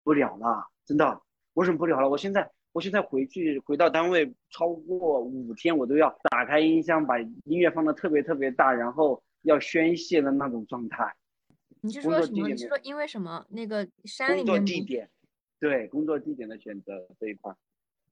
[0.02, 1.20] 不了了，真的，
[1.52, 2.08] 我忍不了了。
[2.08, 2.50] 我现在。
[2.74, 11.14] 我现在回去回到单位超过五天，我都要打开音箱，把音乐放的特别特别大，然后要宣泄的那种状态。
[11.82, 12.48] 你是说什么？
[12.48, 13.46] 你是说因为什么？
[13.48, 14.46] 那个山里面。
[14.46, 15.08] 工作地点，
[15.60, 17.54] 对工作地点的选择这一块，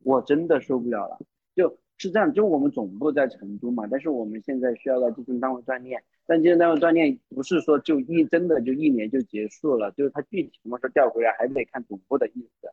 [0.04, 1.18] 我真的受不了了。
[1.56, 12.70] 就是这样，就我们总部在成都嘛，但是我们现在需要到基层单位锻炼，但基层单位锻炼不是说就一真的就一年就结束了，就是他具体什么时候调回来还得看总部的意思。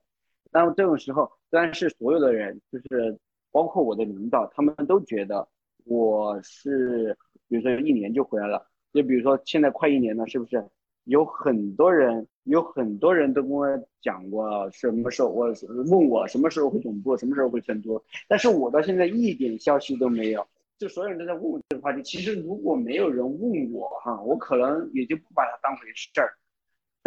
[0.52, 3.18] 那么这种时候，虽然是所有的人，就是
[3.52, 5.48] 包括我的领导，他们都觉得
[5.86, 10.64] 我是，比如说一年就回来了，就比如说现在快一年了，是不是？
[11.06, 13.66] 有很多人，有很多人都跟我
[14.00, 15.52] 讲过什么时候，我
[15.90, 20.46] 问我什么时候回总部，什么时候回成都，但是我到现在一点消息都没有。
[20.78, 26.32] 就所有人都在问我这个话题，其实如果没有人问我哈，我可能也就不把它当回事儿。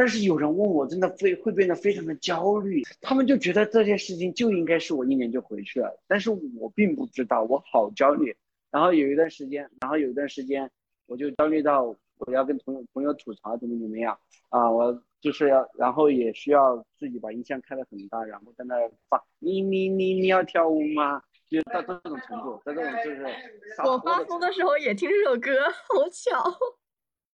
[0.02, 2.82] 但是有人问我，真的会会变得非常的焦虑。
[3.00, 8.36] 他们就觉得这件事情就应该是我一年就回去了，但是我并不知道，我好焦虑。
[8.72, 10.68] 然后有一段时间，然后有一段时间，
[11.06, 18.74] 我就焦虑到我要跟朋友朋友吐槽怎么怎么样啊，我就是要，然后也需要自己把音箱开得很大，然后在那
[19.08, 21.22] 发你你你你要跳舞吗？
[21.48, 23.24] 就到这种程度，在这种就是
[23.84, 26.81] 我发疯的时候也听这首歌，好巧。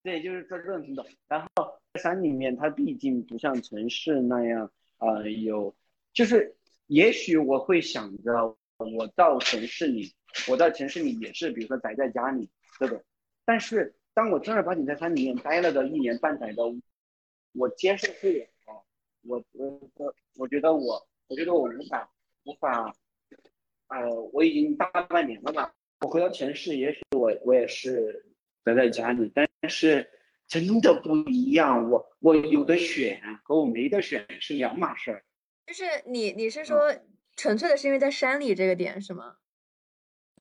[0.07, 1.05] 对，就是在这种。
[1.27, 5.75] 然后山里面，它毕竟不像城市那样，呃，有，
[6.13, 10.13] 就是也许我会想着，我到城市里，
[10.47, 13.03] 我到城市里也是，比如说宅在家里这种。
[13.43, 16.63] 但是当我正儿八经在山里面待了的一年半载的，
[17.51, 18.47] 我接受不了，
[19.23, 22.09] 我我我我觉得我，我觉得我无法
[22.45, 22.95] 无法，
[23.89, 28.23] 呃，我已经大半年了吧，我回到城市，也许我我也是。
[28.65, 30.09] 宅在家里，但是
[30.47, 31.89] 真的不一样。
[31.89, 35.23] 我我有的选和我没得选是两码事儿。
[35.65, 36.93] 就是你你是说
[37.35, 39.37] 纯粹的是因为在山里这个点是吗？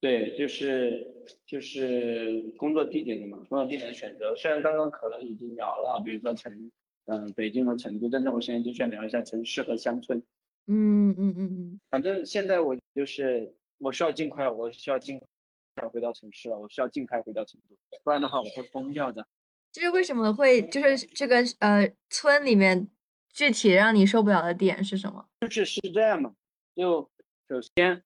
[0.01, 4.37] 对，就是就是工作地点的嘛，工作地点的选择。
[4.37, 6.71] 虽然刚刚可能已经聊了，比如说成
[7.07, 10.23] 嗯北京和成都，但是我现在就想聊一下城市和乡村。
[10.67, 11.81] 嗯嗯嗯嗯。
[11.91, 15.21] 反正现在我就是我需要尽快，我需要尽。
[15.83, 19.27] 要回到城市了，我需要尽快回到成都，不然的话我会疯掉的。
[19.73, 22.89] 就是为什么会，就是这个呃村里面
[23.31, 25.29] 具体让你受不了的点是什么？
[25.41, 26.35] 就是是这样嘛，
[26.75, 27.11] 就
[27.49, 28.03] 首先，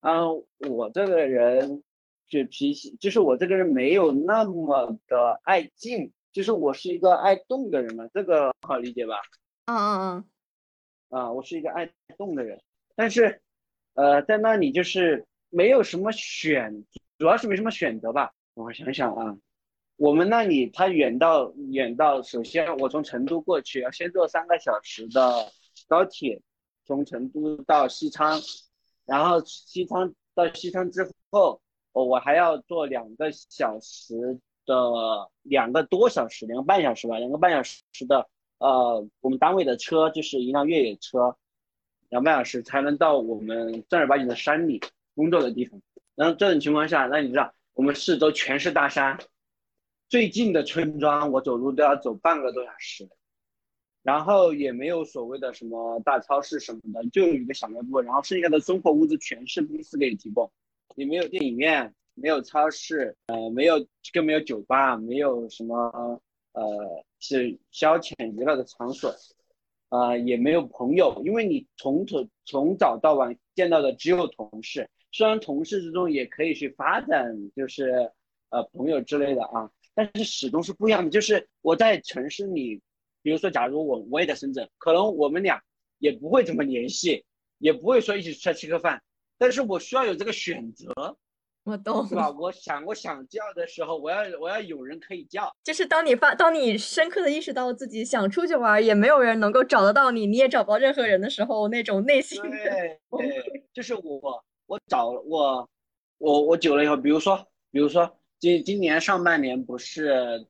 [0.00, 1.82] 嗯，我这个人
[2.28, 9.16] 就脾气，就是我这个人没有那么的爱静，就是我是一个爱动的人嘛，这个好理解吧？
[9.66, 10.24] 嗯嗯嗯。
[11.08, 12.60] 啊，我是一个爱动的人，
[12.94, 13.40] 但是，
[13.94, 16.84] 呃，在那里就是没有什么选。
[17.18, 19.38] 主要是没什么选择吧，我想想啊，
[19.96, 25.50] 我们那里它远到远到，首先我从成都过去要先坐三个小时的
[25.88, 26.42] 高铁，
[26.84, 28.38] 从成都到西昌，
[29.06, 34.74] 然后西昌到西昌之后，我我还要坐两个小时的
[35.42, 41.34] 两个多小时，两个半小时吧，两个半小时的呃我们单位的车就是一辆越野车，
[42.10, 44.82] 两个半小时才能到我们正儿八经的山里
[45.14, 45.80] 工作的地方。
[46.16, 49.18] 然后这种情况下，那你知道我们四周全是大山，
[50.08, 53.06] 最近的村庄我走路都要走半个多小时，
[54.02, 60.50] 然后也没有所谓的什么大超市什么的，就有一个小卖部，然后剩下的生活物资全是公司给你提供，
[60.94, 66.18] 也没有电影院，没有超市，呃，没有更没有酒吧，没有什么
[66.52, 69.14] 呃是消遣娱乐的场所，
[69.90, 74.88] 呃，也没有朋友，因为你从头从早到晚见到的只有同事。
[75.12, 78.10] 虽然同事之中也可以去发展，就是
[78.50, 81.10] 呃朋友之类的啊，但是始终是不一样的。
[81.10, 82.80] 就是我在城市里，
[83.22, 85.62] 比如说，假如我我也在深圳，可能我们俩
[85.98, 87.24] 也不会怎么联系，
[87.58, 89.02] 也不会说一起出来吃个饭，
[89.38, 90.92] 但是我需要有这个选择，
[91.64, 92.30] 我懂，是吧？
[92.30, 95.50] 我想我想叫的时候，我要我要有人可以叫。
[95.64, 104.44] 就是当你发，当你深刻的意识到自己想出去玩，也没有人能够找得到你，你也找不到任何人的时候，那种内心的对对，就是我。
[104.66, 105.68] 我找我，
[106.18, 110.44] 我我久了以后，比如说，比如说今今年上半年不是，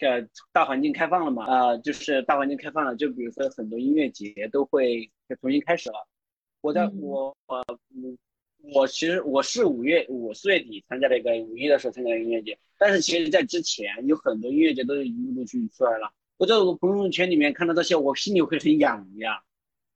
[0.00, 1.44] 呃，大环境开放了嘛？
[1.46, 6.06] 呃，就是大环境开放了，就比如说很多音乐节都会重新开始了。
[6.60, 7.64] 我在我我
[8.74, 16.12] 我其实我是五月五四月底参加了一个五一的时候参加的音乐节，但是其实在之前有很多音乐节都已经陆续出来了。
[16.36, 19.42] 我在我朋友圈里面看到这些，我心里会很痒呀，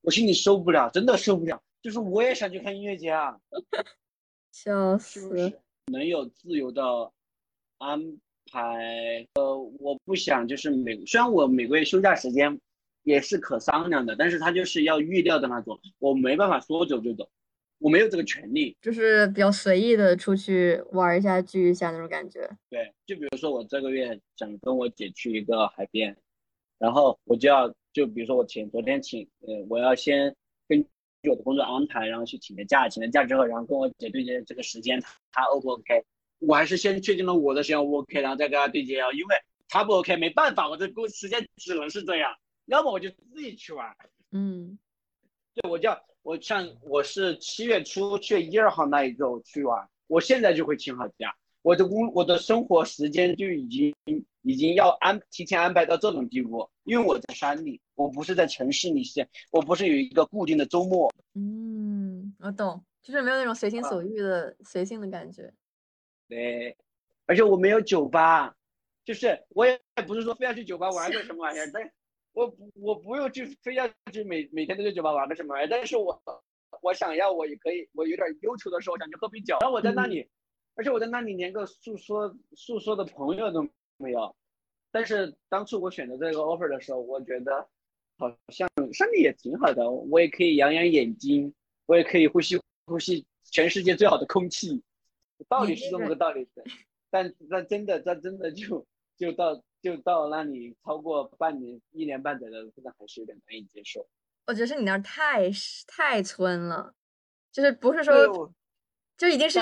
[0.01, 1.62] 我心里受不了，真的受不了。
[1.83, 3.37] 就是我也想去看音乐节啊，
[4.53, 5.53] 笑死！
[5.87, 7.11] 能有自由的
[7.79, 8.01] 安
[8.53, 12.57] 排，呃，我不想就是每虽然我每个月休假时间
[13.03, 17.29] 也是可商量的，但是他就是要预料的那种，我没办法说走就走，
[17.79, 22.49] 我没有这个权利，就是比较随意的出去玩一下聚一下那种感觉。
[22.71, 26.16] 对，就比如说我这个月想跟我姐去一个海边，
[26.79, 30.37] 然后我就要就比如说我请昨天请，呃，我要先跟。
[31.31, 36.05] 我的工作安排，然后去请个假，请了假之后，然后跟我姐对接这个时间，她 O 不 OK？
[36.41, 39.37] 我还是先确定了我的时间 OK，然后再跟她对接啊，因为
[39.69, 42.35] 她不 OK 没办法，我这工时间只能是这样，
[42.67, 43.95] 要么我就自己去玩。
[44.33, 44.79] 嗯，
[45.55, 53.95] 对我叫我像我是七月初七月一二号那一周去玩，我现在就会请好假，我的工我的生活时间就已经
[54.42, 61.12] 已经要安提前安排到这种地步，因为我在山里，我不是在城市里现，我不是有一个固定的周末。
[61.35, 65.52] 嗯，我懂，就是没有那种随心所欲的随性的感觉。
[66.28, 66.76] 对，
[67.26, 68.55] 而且我没有酒吧，
[69.05, 71.90] 就是我也不是说非要去酒吧玩个什么玩意儿，但
[72.33, 76.20] 我我不用去非要去每每天都去酒吧玩个什么玩意儿，但是我
[76.81, 80.28] 我想要我也可以，我有点忧愁的时候想去喝杯酒，然后我在那里，
[80.74, 83.68] 而且我在那里连个诉说诉说的朋友都
[84.03, 84.35] 没有，
[84.91, 87.69] 但是当初我选择这个 offer 的时候，我觉得
[88.19, 91.55] 好像山里也挺好的，我也可以养养眼睛，
[91.87, 94.83] 我也可以呼吸呼吸全世界最好的空气。
[95.49, 96.62] 道理是这么个道理的，
[97.11, 98.87] 但但真的，但真的就
[99.17, 104.07] 就到就到那里超过半年、一年半载的，真的还是有点难以接受。
[104.47, 105.51] 我觉得是你那儿太
[105.87, 106.95] 太村了，
[107.53, 108.53] 就是不是说
[109.17, 109.59] 就已经是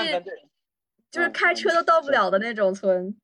[1.11, 3.15] 就是开车都到不了的那种村。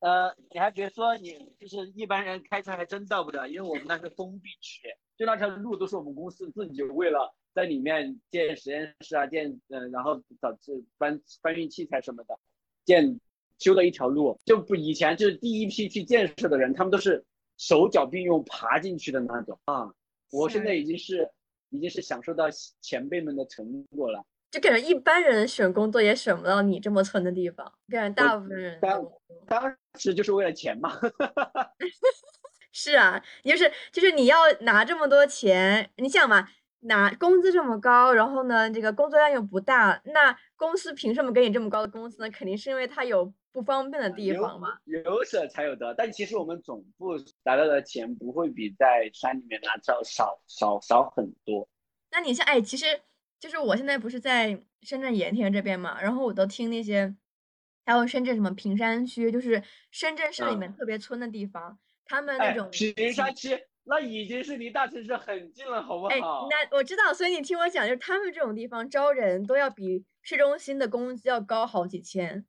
[0.00, 7.34] 呃，你还别说，你就是一般人开车还真到不了，因为我们那是封闭区，就那条路都是我们公司自己为了。
[7.54, 12.38] 在里面建实验室啊，建嗯，然后导致搬搬运器材什么的，
[12.84, 13.18] 建
[13.58, 17.24] 修了一条路，就不以前就是第一批去建设的人，他们都是
[17.56, 19.90] 手脚并用爬进去的那种啊。
[20.30, 21.30] 我现在已经是
[21.70, 22.44] 已经是享受到
[22.82, 24.22] 前辈们的成果了，
[24.56, 29.04] 就感觉一般人选工作也选不到你这么村的地方，感觉大部分人当
[29.46, 30.92] 当时就是为了钱嘛。
[32.72, 36.48] 是啊，就是就是你要拿这么多钱，你想嘛。
[36.80, 42.30] 拿工资这么高，然后呢，这个工作量又不大，那公司凭什么给你这么高的工资呢？
[42.30, 44.78] 肯定是因为它有不方便的地方嘛。
[44.84, 51.66] 有舍才有得，但其实我们总部拿到的钱不会比在山里面拿到少少少很多。
[52.12, 52.84] 那你像哎，其实
[53.46, 57.14] 就是我现在不是在深圳盐田这边嘛，然后我都听那些，
[57.84, 63.56] 还有深圳什么坪山区，就是深圳市里面特别村的地方，他们那种坪山区。
[63.88, 66.08] 那已经是离大城市很近了，好不好？
[66.08, 72.44] 哎，那我知道，所以你听我讲，就是他们这种地方招人都要比市中心的工资要高好几千，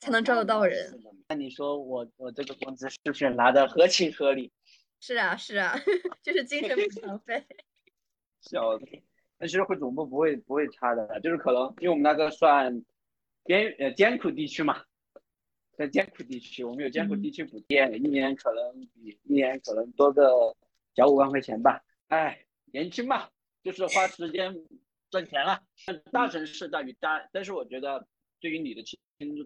[0.00, 1.00] 才能招得到人。
[1.28, 4.50] 那你说我我这个工资是不是拿的合情合理？
[4.98, 5.78] 是啊是啊，
[6.20, 7.46] 就是精神补偿费。
[8.42, 8.86] 笑死！
[9.38, 12.84] 那其实会总部不会不会差的，就是可能因为我们那个算
[13.44, 14.82] 边呃艰苦地区嘛。
[15.78, 20.56] 在艰苦地区，我们有艰苦地区补贴，一年可能比一年可能多个
[20.94, 21.84] 小五万块钱吧。
[22.08, 23.28] 哎，年轻嘛，
[23.62, 24.56] 就是花时间
[25.10, 25.60] 赚钱了。
[26.10, 28.08] 大城市大于大，但是我觉得
[28.40, 28.98] 对于你的听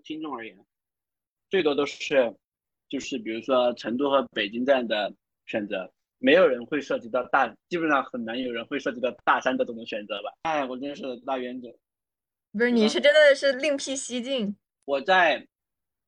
[0.05, 0.57] 听众而言，
[1.49, 2.37] 最多都是
[2.89, 5.13] 就是比如说成都和北京这样的
[5.47, 10.33] 选择，没有人会涉及到大，基本上很难有人会涉及到大三的这种选择吧。
[10.43, 11.77] 哎，我真是大冤种。
[12.53, 14.57] 不是，你是真的是另辟蹊径。
[14.85, 15.45] 我在。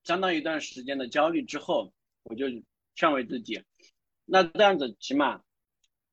[0.05, 2.45] 相当一段时间的焦虑之后，我就
[2.93, 3.63] 劝慰自己，
[4.25, 5.39] 那这样子起码，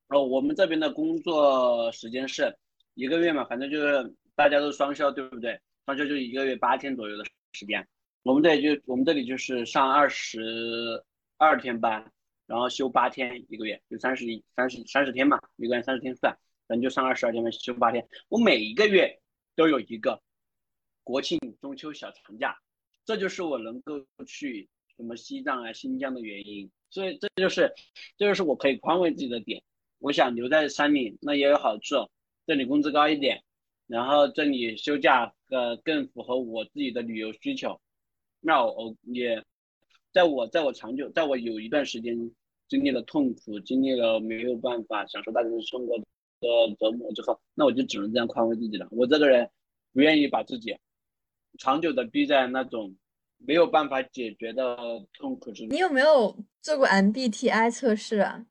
[0.06, 2.56] 哦，我们这边的工作时间是
[2.94, 5.60] 一个月嘛，反正就是大家都双休，对不对？
[5.86, 7.84] 双休就一个月八天左右的时间，
[8.22, 11.02] 我们这里就我们这里就是上二十
[11.36, 12.12] 二天班，
[12.50, 16.36] 然后休八天一个月，就三十三十三十天嘛，一个月三十天算，
[16.66, 18.04] 咱就上二十二天嘛，休八天。
[18.28, 19.20] 我每一个月
[19.54, 20.20] 都有一个
[21.04, 22.58] 国庆、中秋小长假。
[23.04, 27.72] 这就是我能够去什么西藏啊、新疆的原因，所以这就是，
[28.16, 29.62] 这就是我可以宽慰自己的点。
[30.00, 32.10] 我想留在山里，那也有好处，
[32.48, 33.44] 这里工资高一点，
[33.86, 37.80] 然后这里休假呃更符合我自己的旅游需求。
[38.40, 39.44] 那我也，
[40.12, 42.32] 在我在我长久，在我有一段时间
[42.70, 46.04] 经历了痛苦，经历了没有办法享受大家的生活的
[46.78, 48.88] 折磨之后，那我就只能这样宽慰自己了。
[48.90, 49.50] 我这个人
[49.92, 50.74] 不愿意把自己
[51.58, 52.96] 长久的逼在那种。
[53.42, 54.76] 没有办法解决的
[55.14, 55.74] 痛苦之中。
[55.74, 58.44] 你有没有做过 MBTI 测试啊？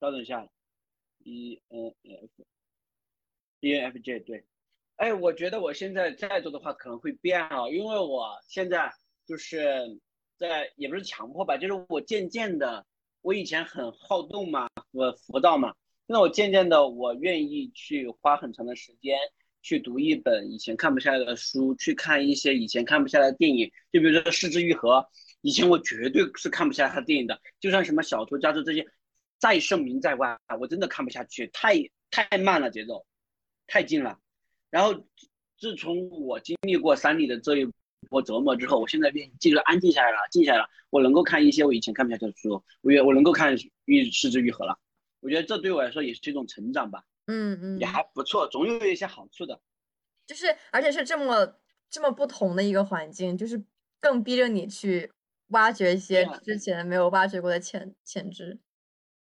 [0.00, 0.48] 稍等一下
[1.24, 4.46] ，E N F，E N F J 对。
[4.96, 8.90] 哎，我觉得我现在再做的话可能会变啊，因为我现在
[9.26, 10.00] 就是
[10.38, 12.86] 在也不是强迫吧，就是我渐渐的，
[13.22, 15.74] 我以前很好动嘛，我浮躁嘛，
[16.06, 19.18] 那我渐渐的我愿意去花很长的时间。
[19.62, 24.92] 去读一本以前看不下来的书，去看一些以前看不下来的电影，就比如说《失之愈合》，
[25.42, 28.86] 以前我绝对是看不下他电影的，就算什么《小偷家族》这些，
[29.38, 31.76] 再盛名在外，我真的看不下去，太
[32.10, 33.04] 太慢了节奏，
[33.66, 34.18] 太近了。
[34.70, 34.94] 然后
[35.58, 37.70] 自从我经历过山里的这一
[38.08, 44.78] 波折磨之后，我现在变记得安静下来了，静下来了，我能够看一些我以前看不下去的书，我也我能够看愈失之愈合了。
[45.20, 49.60] 我觉得这对我来说也是一种成长吧，嗯嗯，也还不错，总有一些好处的。
[50.26, 51.56] 就是而且是这么
[51.90, 53.62] 这么不同的一个环境，就是
[54.00, 55.12] 更逼着你去
[55.48, 58.58] 挖掘一些之前没有挖掘过的潜潜质。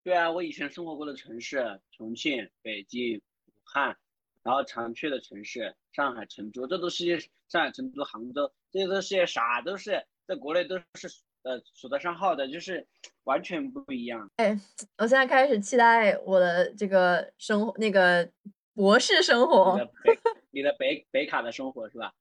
[0.04, 3.96] 对啊，我以前生活过的城市，重庆、北京、武汉。
[4.42, 7.18] 然后常去的城市，上海、成都，这都是
[7.48, 11.08] 上海、成都、杭州，这些都是啥都是在国内都是
[11.44, 12.86] 呃数得上号的，就是
[13.24, 14.30] 完全不一样。
[14.36, 14.58] 哎，
[14.98, 18.28] 我现在开始期待我的这个生活，那个
[18.74, 19.80] 博士生活。
[20.52, 22.12] 你的北北卡的生活是吧？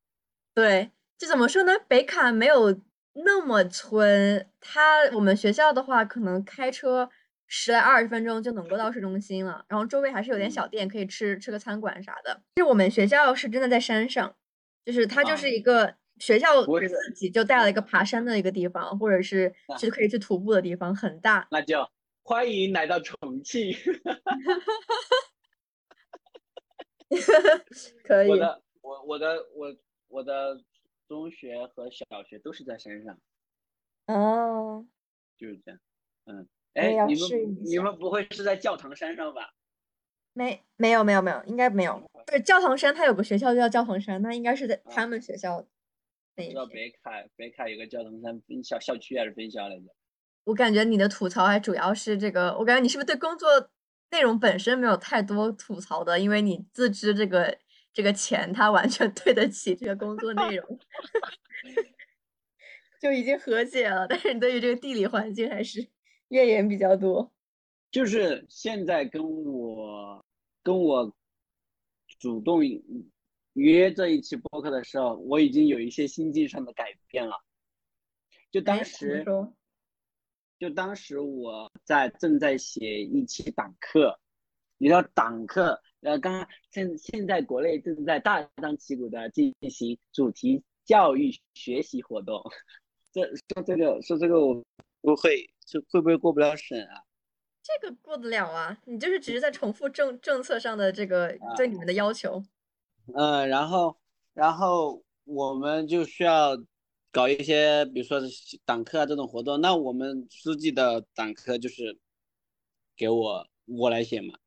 [0.54, 1.74] 对，就怎么说呢？
[1.90, 2.80] 北卡没有
[3.16, 7.10] 那么村，它我们学校的话，可能开车。
[7.48, 12.42] 十来二十分钟就能够到市中心了，然后周围还是有点小店可以吃吃个餐馆啥的。
[12.56, 14.36] 其实我们学校是真的在山上，
[14.84, 21.48] 就是它就是一个学校自己就带了一个爬山的一个地方，或者是去可以去徒步的地方，很大。
[21.52, 21.88] 那就
[22.24, 23.74] 欢迎来到重庆。
[28.04, 28.30] 可以。
[28.30, 29.76] 我的我我的我
[30.08, 30.60] 我的
[31.08, 33.18] 中学和小学都是在山上。
[34.08, 34.86] 哦。
[35.38, 35.80] 就是这样，
[36.26, 36.48] 嗯。
[36.74, 39.54] 哎，你们你们不会是在教堂山上吧？
[40.34, 42.02] 没，没有，没有，没有，应该没有。
[42.26, 45.66] 不是教堂山，它有个学校就叫教堂山，那应该是在他们学校。
[46.36, 49.84] 知道北凯，北凯有个教堂山分校校区还是分校来着？
[50.44, 53.50] 我感觉你的吐槽还主要是这个，我感觉你是不是对工作
[54.12, 56.20] 内容本身没有太多吐槽的？
[56.20, 57.58] 因为你自知这个
[57.94, 60.80] 这个钱，它完全对得起这个工作内容，
[63.02, 64.08] 就已经和解了。
[64.08, 65.90] 但是你对于这个地理环境还是。
[66.30, 67.32] 怨言比较多，
[67.92, 70.26] 就是现在跟我
[70.64, 71.16] 跟我
[72.20, 72.66] 主动
[73.56, 77.36] 约这一期播客的时候，我已经有一些心境上的改变了。
[78.52, 79.26] 就当时，
[80.60, 84.20] 就当时我在正在写一期党课，
[84.78, 92.42] 你知道党课，呃，刚刚现现在国内正在大张旗鼓的进行主题教育学习活动，
[93.12, 94.64] 这说这个说这个我
[95.02, 95.50] 不会。
[95.68, 97.02] 这会不会过不了审啊？
[97.64, 98.78] 这个过得了啊！
[98.86, 102.44] 你就是只是在重复政政策上的这个对你们的要求。
[103.14, 103.98] 嗯，然后
[104.34, 106.58] 然后我们就需要
[107.12, 108.20] 搞一些，比如说
[108.66, 109.60] 党课啊这种活动。
[109.62, 111.98] 那我们书记的党课就是
[112.96, 114.38] 给我我来写嘛。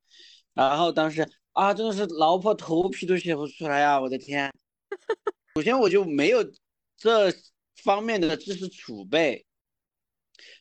[0.55, 4.01] 然后当时啊，真的是挠破头皮都写不出来呀！
[4.01, 4.53] 我的天，
[5.55, 6.45] 首先我就没有
[6.97, 7.33] 这
[7.77, 9.47] 方面的知识储备。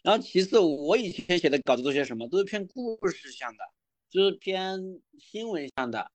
[0.03, 2.27] 然后其次，我以前写的稿子都写什么？
[2.29, 3.63] 都是偏故事向的，
[4.09, 4.79] 就是偏
[5.19, 6.11] 新闻向的。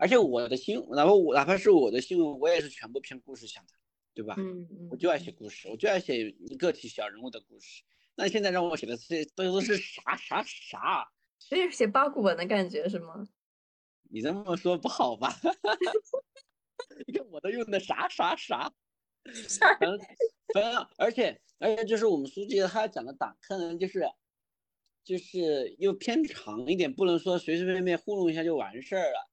[0.00, 3.72] 而且我的新，哪怕我哪怕是我的新闻，我也是全部偏故事向的，
[4.14, 4.34] 对吧？
[4.38, 4.88] 嗯嗯。
[4.90, 7.82] 我就爱写故事，我就爱写个体小人物的故事。
[8.16, 11.06] 那现在让我写的这都都是啥啥啥？
[11.50, 13.28] 有点写八股文的感觉是吗？
[14.10, 15.32] 你这么说不好吧？
[17.06, 18.72] 你看我都用的啥啥啥？
[20.54, 21.40] 反正而且。
[21.62, 24.02] 而且就是我们书记他讲的党课呢，就是
[25.04, 29.29] 就是又偏长一点，不能说随随便便糊弄一下就完事儿了。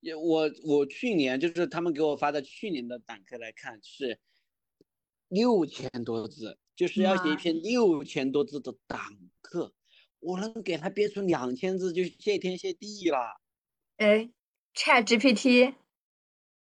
[0.00, 4.18] 也我我去年就是他们给我发的去年的党课来看是
[5.28, 9.00] 六千多字，就是要写一篇六千多字的党
[9.40, 9.74] 课，
[10.20, 13.40] 我能给他憋出两千字就谢天谢地了。
[13.96, 14.30] 哎
[14.74, 15.74] ，Chat GPT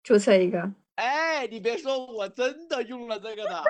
[0.01, 0.73] 注册一个。
[0.95, 3.63] 哎，你别说，我真的用了这个的。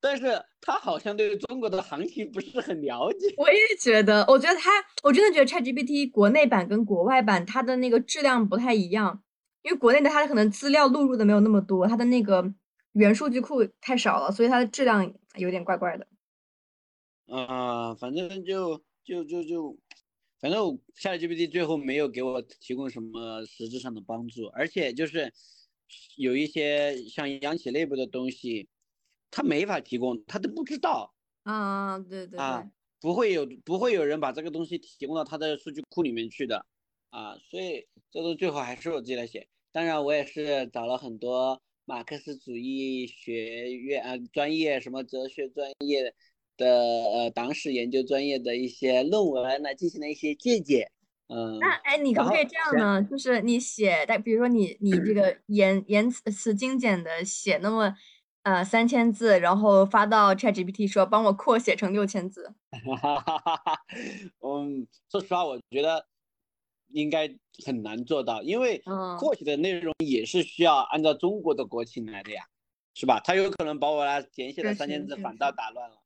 [0.00, 3.32] 但是他好像对中国的行情不是很了解。
[3.38, 4.70] 我也觉得，我觉得他，
[5.02, 9.22] 我真的觉得 ChatGPT 国内版跟国外版它的那个质量不太一样，
[9.62, 12.52] 因为国内的它可能资料录入的没有那么多，它的那个
[12.92, 16.06] 原数据库太少了，所以它的质量有点怪怪的。
[17.28, 19.78] 啊，反正就就就就，
[20.38, 25.32] 反正 ChatGPT 最后没有给我提供什么实质上的帮助，而且就是
[26.16, 28.68] 有一些像央企内部的东西。
[29.34, 31.12] 他没法提供，他都不知道。
[31.42, 32.64] 啊，对对啊，
[33.00, 36.64] 不会有不会有人把这个东西提供到他的数据库里面去的，
[37.10, 39.48] 啊，所以这都最后还是我自己来写。
[39.72, 46.14] 当然，我也是找了很多马克思主义学院啊专业，什么哲学专业
[46.56, 50.92] 的呃党史研究专业的一些论文来进行了一些借鉴。
[51.26, 53.02] 嗯，那哎，你可不可以这样呢？
[53.02, 57.94] 就是你写，但比如说你你这个言言辞精简的写那么。
[58.44, 62.54] 呃，三千字，然后发到 ChatGPT 说帮我扩写成六千字。
[64.44, 66.06] 嗯，说实话，我觉得
[66.88, 67.26] 应该
[67.64, 68.82] 很难做到，因为
[69.18, 72.44] 扩写的内容也是需要按照中国的国情来的呀，
[72.94, 73.18] 是吧？
[73.24, 75.96] 他有可能把我那简写的确三千字反倒打乱了。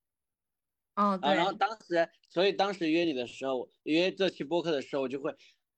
[0.94, 5.34] 哦，啊，对然，后当时，所以当时约你的时候，约这期播客的时候，我就会，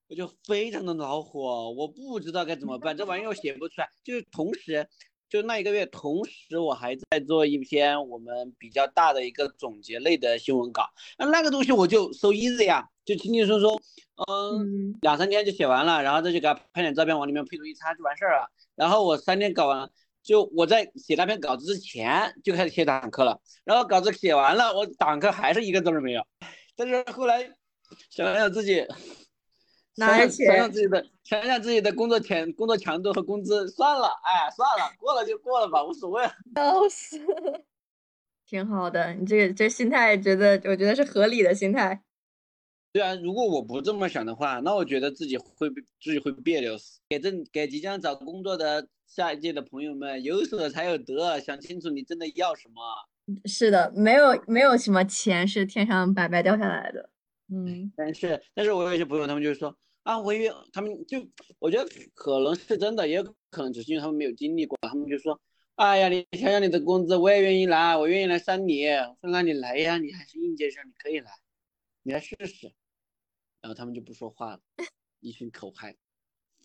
[0.08, 3.88] 我就非常的恼火，我不知道该怎么办，这玩意儿我写不出来。
[4.04, 4.86] 就是同时，
[5.30, 13.80] 就那一个月，同时我还在做一篇我们比较大的一个总结类的新闻稿，那那个东西我就 so easy 呀，就轻轻松松，
[14.28, 18.50] 嗯，嗯，两三天就写完了，然后再去给他拍点照片，往里面配图一插就完事儿了。
[18.74, 19.88] 然后我三天搞完，
[20.20, 26.26] 就我在写那篇稿子之前就开始写党课了，然后稿子写完了，我党课还是一个字儿没有。
[26.74, 27.48] 但是后来
[28.10, 28.84] 想想自己，
[30.06, 36.24] 想想想想自己的，想想自己的工作强工作强度和工资，算了，哎，算了，过了就过了吧，无所谓。
[36.54, 37.18] 都是，
[38.46, 42.02] 挺好的，你这个这心态，觉得我觉得是合理的心态。
[42.92, 47.00] 对啊，如果我不这么想的话，那我觉得自己会被自己会别扭死。
[47.08, 52.82] 给正给即将找工作的下一届的朋友们，有舍才有得，想清楚你真的要什么。
[53.44, 57.10] 是的，没有没有什么钱是天上白白掉下来的。
[57.52, 61.26] 嗯，但是，但是我有一些朋友，他们就说啊，我以为他们就，
[61.58, 65.38] 我觉得可能是真的，也有可能只是因为他们没有经历过，他们就说，
[65.74, 68.86] 哎呀，你想想你的工资，我也愿意来，我愿意来删你。
[68.86, 71.30] 我说那你来呀，你还是应届生，你可以来，
[72.02, 72.72] 你来试试。
[73.60, 74.60] 然后他们就不说话了，
[75.20, 75.94] 一群口嗨。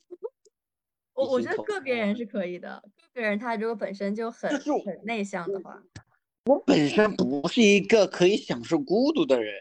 [1.14, 4.50] 我我觉得个别人是可以的，个别人他如果本身就很
[4.86, 5.84] 很内向的话，
[6.46, 9.54] 我本身不是一个可以享受孤独的人。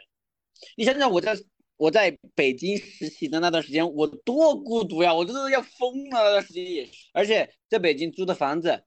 [0.77, 1.37] 你想想我在
[1.77, 5.14] 我在北京实习的那段时间，我多孤独呀！
[5.14, 7.09] 我真的要疯了，那段时间也是。
[7.12, 8.85] 而且在北京租的房子，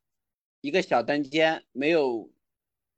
[0.62, 2.32] 一个小单间，没有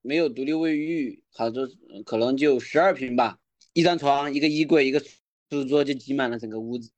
[0.02, 1.68] 没有独立卫浴，好多
[2.06, 3.40] 可能就十二平吧，
[3.74, 5.00] 一张床，一个衣柜，一个
[5.50, 6.92] 书桌就挤满了整个屋子。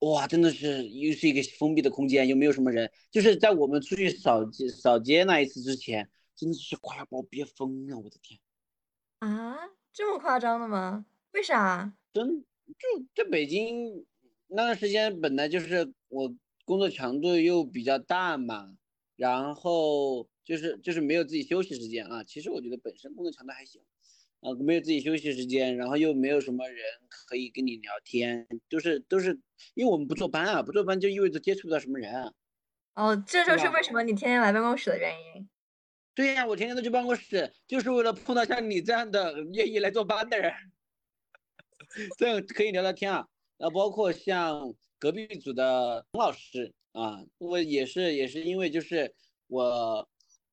[0.00, 2.92] 哇，真的是又是一个封闭的空间，又没有什么人。
[3.10, 8.38] 就是在我们出去扫街扫街那一次之前，真的是快要把我憋疯了，我的天！
[9.18, 9.56] 啊，
[9.92, 11.04] 这么夸张的吗？
[11.36, 11.92] 为啥？
[12.14, 14.06] 真就在北京
[14.48, 16.34] 那段时间，本来就是我
[16.64, 18.74] 工作强度又比较大嘛，
[19.16, 22.24] 然后就是就是没有自己休息时间啊。
[22.24, 23.82] 其实我觉得本身工作强度还行，
[24.40, 26.78] 呃，没有自己休息时间，然后又没有什么人
[27.10, 29.38] 可以跟你聊天，都是都是
[29.74, 32.32] 因为我们不坐班啊，不坐班就意味着接触不到什么人啊。
[32.94, 35.46] 哦，这就是为什么你天天来办公室的原因。
[36.14, 40.50] 对呀，我天天都去办公室，就是为了碰到像你这样的愿意来坐班的人，
[42.18, 43.26] 这样可以聊聊天啊。
[43.58, 49.14] 然后包括像隔壁组的董老师啊，我也是也是因为就是
[49.46, 50.08] 我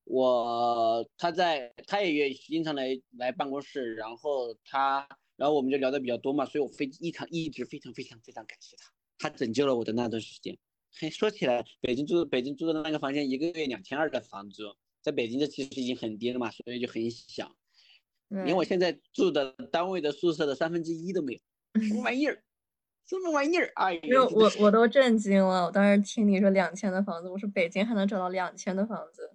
[0.06, 10.58] 我他在他也愿意经常来来办公室，然后他然后我们就聊得比较多嘛，所以我非一常一直非常非常非常感谢他，他拯救了我的那段时间。
[10.96, 14.64] 嘿，说起来，北京住北京住的那个房间一个月两千二的房租，
[15.02, 17.54] 在北京这其实已经很低了嘛，所以就很想，
[18.46, 21.34] 连我现在住的单位的宿舍的三分之一都没
[21.74, 22.42] 有， 什么玩意儿？
[23.08, 23.72] 什么玩意儿？
[23.76, 29.32] 哎呀，我我都震惊了，我当时听你说两千的房子，我说北京还能找到两千的房子，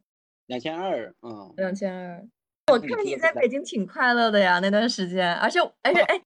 [0.46, 2.28] 两千二，嗯，两千二。
[2.72, 6.20] 我看你在北京挺快乐的呀，那段时间，而且而且哎，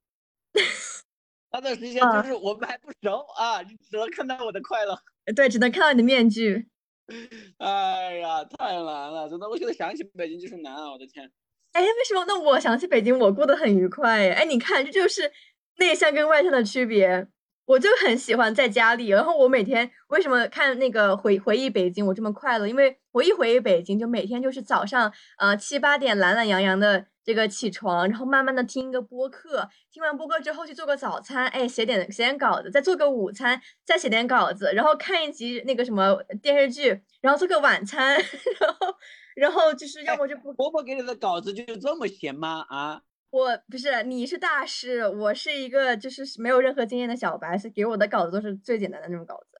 [1.52, 4.98] 那段时间啊就是我们还不熟啊，你只能看到我的快乐。
[5.36, 6.66] 对，只能看到你的面具。
[7.58, 11.30] 哎呀，太难了，真的，我现在想起北京就是难啊，我的天。
[11.72, 12.24] 哎，为什么？
[12.26, 14.28] 那我想起北京，我过得很愉快。
[14.30, 15.30] 哎，你看，这就是
[15.78, 17.26] 内向跟外向的区别。
[17.64, 22.66] 我就很喜欢在家里，然后我每天为什么看那个回回忆北京我这么快乐？
[22.66, 38.16] 因为我一回忆北京，就每天就是早上呃七八点懒懒洋洋的这个起床，然后慢慢的听一个播客，听完播客之后去做个早餐，哎，写点写点稿子，再做个午餐，再写点稿子，然后看一集那个什么电视剧，然后做个晚餐，
[38.60, 38.94] 然后
[39.34, 42.64] 然后就是要么就不伯伯给你的稿子就这么闲吗？
[42.68, 43.02] 啊？
[43.30, 49.58] 我不是，你是大师，我是一个就是没有任何经验的小白，是给我的稿子都是最简单的那种稿子。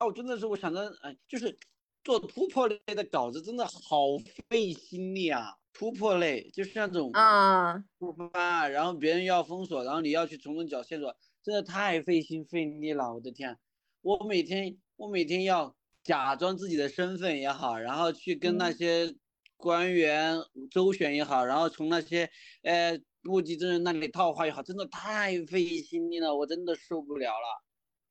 [0.00, 1.58] 哦，真的是我想着，哎，就是
[2.04, 5.54] 做突破类的稿子真的好费心力啊！
[5.72, 13.14] 突破类就是那种啊，突发，然后别人要封锁，然后你要去从中找线索，真的太费心费力了。
[13.14, 13.56] 我的天，
[14.02, 15.74] 我每天我每天要
[16.08, 19.14] 假装自己的身份也好，然后去跟那嗯些
[19.58, 20.38] 官员
[20.70, 22.30] 周旋也好，然后从那些
[22.62, 27.62] 呃目击证人那里套话也好，真的太费心力了，我真的受不了了。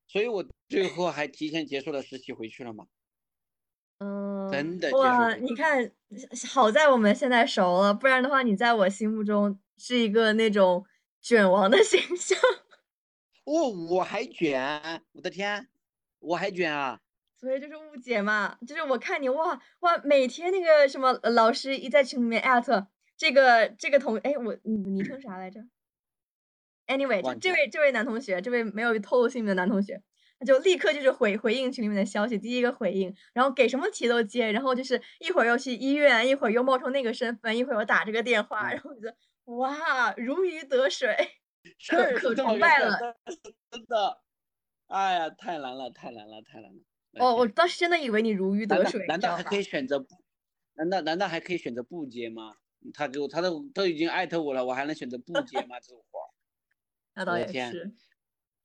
[0.08, 2.86] 所以我最后还提前结束了实习回去了嘛。
[3.98, 5.92] 嗯，真的接哇，你看，
[6.54, 10.86] 好在我们现在熟了，不然的话，你在我心目中是一个那种
[11.20, 12.38] 卷王的形象。
[13.46, 15.68] 哦，我还卷，我的天，
[16.20, 17.00] 我还卷啊！
[17.40, 25.62] 所以就是误解嘛，就是我看你哇哇，每天那个什么老师一在群里面艾特这个这个同，哎，我你昵称啥来着
[26.88, 30.02] ？Anyway，就这位这位男同学，这位没有透露姓名的男同学，
[30.40, 39.16] 他就立刻就是回回应群里面的消息，第一个回应，然后给什么题都接，然后就是一会儿又去医院，一会儿又冒充那个身份，一会儿又打这个电话，然后我觉得
[39.56, 41.16] 哇，如鱼得水，
[41.90, 42.98] 可可崇拜了，
[43.72, 44.22] 真的，
[44.88, 46.80] 哎呀，太难了，太难了，太难了。
[47.20, 50.08] 哦，我当时真的以为你如鱼得水，难道还可以选择不？
[50.76, 52.54] 难道难道还可以选择不接吗？
[52.94, 55.80] 他给我，他都都已经艾特我了，我还能选择不接吗？
[55.80, 56.30] 这种活儿，
[57.16, 57.98] 那倒也是。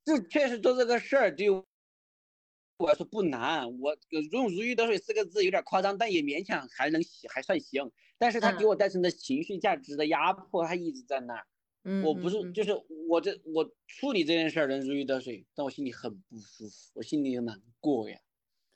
[0.05, 3.79] 就确实做这个事儿，对我来说不难。
[3.81, 3.97] 我
[4.31, 7.01] 用“如鱼得水”四个字有点夸张，但也勉强还能
[7.33, 7.91] 还算行。
[8.19, 11.47] 但是他给我带成的情绪价值的压迫，他一直在那儿。
[11.85, 12.73] 嗯，我不是，就是
[13.09, 18.22] 我这我处理这件事儿能如鱼得水，但我心里很不舒服，我心里难过呀。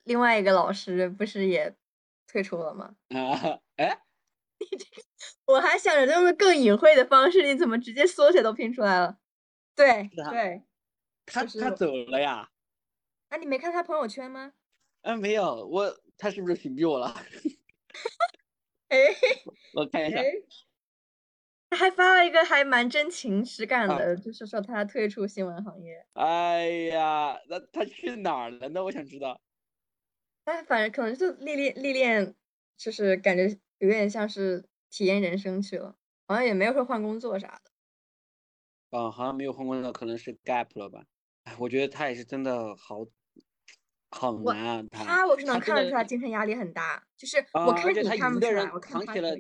[0.07, 1.75] 另外一个老师不是也
[2.29, 2.95] 退出了吗？
[3.11, 3.99] 啊，哎，
[4.61, 5.03] 你这个，
[5.53, 9.19] 我还想着用更隐晦的方式，你怎么直接缩写都拼出来了？
[9.75, 10.63] 对对，
[11.27, 12.49] 他他走了呀？
[13.31, 14.53] 啊，你没看他朋友圈吗？
[15.03, 17.13] 嗯，没有，我他是不是屏蔽我了？
[18.89, 18.99] 哎，
[19.75, 20.21] 我看一下，
[21.71, 26.07] 他还发了一个还蛮真情实感的，就是说他退出新闻行业。
[26.15, 28.69] 哎呀，那他去哪儿了？
[28.71, 29.41] 呢我想知道。
[30.47, 32.37] 哎，反正可能就历练历练，
[32.77, 35.97] 就是感觉有点像是体验人生去了，
[36.29, 37.71] 好像也没有说换工作啥的。
[38.97, 41.05] 啊，好像没有换工作，可能是 gap 了吧？
[41.43, 43.05] 哎，我觉得他也是真的好，
[44.11, 44.85] 好难啊。
[44.93, 49.37] 他我是能看得出来精神压力很大，就是我看你看不出来，我扛起了，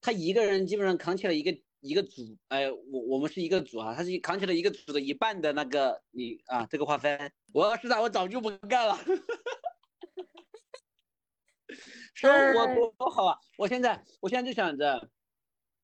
[0.00, 7.32] 他一个人基本上扛起了一个一个组，哎，我我们是一个组啊，他是扛起了一个组的一半的那个你啊这个划分。
[7.52, 8.98] 我要是他，我早就不干了。
[12.18, 13.38] 生活多好啊！
[13.56, 15.08] 我现在，我现在就想着，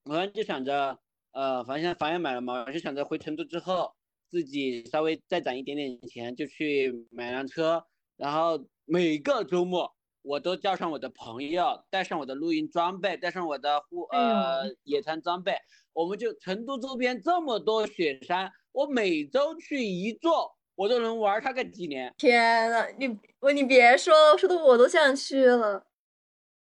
[0.05, 0.99] 我现在就想着，
[1.30, 3.95] 呃，反正现在房也买了嘛，我就想着回成都之后，
[4.28, 7.85] 自己稍微再攒一点点钱，就去买辆车，
[8.16, 15.57] 然后每个周末我都叫上我的朋友，带上我的露营装备，带上我的户呃野餐装备，
[15.93, 20.57] 我们就成都周边这么多雪山，我每周去一座。
[20.76, 22.12] 我都能玩它个几年！
[22.18, 25.87] 天呐，你我你别说，说的我都想去了。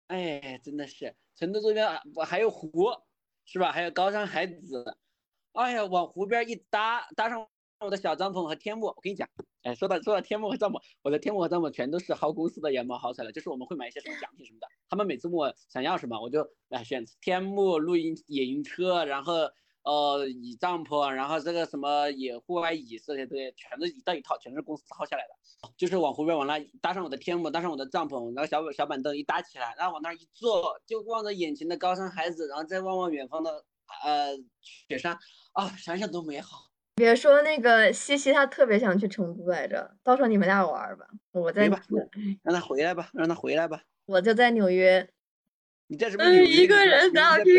[0.08, 2.70] 哎，真的是成都这边我还有湖，
[3.46, 3.72] 是吧？
[3.72, 4.98] 还有高山海子。
[5.54, 7.48] 哎呀，往湖边一搭，搭上
[7.80, 8.88] 我的小帐篷和天幕。
[8.88, 9.28] 我跟你讲，
[9.64, 14.68] 哎，说到说到天幕和帐篷，我的天幕和帐篷全都是薅公司的羊毛薅出来的，就是我们会买一些什么奖品什么的。
[14.90, 19.50] 他们每次问我想要什么，我就哎选天幕、露营、野营车，然后。
[19.84, 25.70] 呃，椅帐篷，然后这个什么野户外椅这些东西，全都一到一套，全是公司薅下来的。
[25.78, 33.64] 就是往湖边往那搭上我的天幕，搭上我的帐篷，然后小小板凳一搭起来，然后往那一坐，就望着眼前的高山海子，然后再望望远方的
[34.04, 35.18] 呃雪山，
[35.54, 36.70] 啊，想想都美好。
[36.96, 41.68] 别说那个西西，他特别想去成都来着，到时候你们俩玩吧，我在。
[42.44, 43.82] 让他回来吧，让他回来吧。
[44.06, 45.10] 我就在纽约。
[45.88, 46.46] 你在什么纽约？
[46.46, 47.54] 一个人打拼。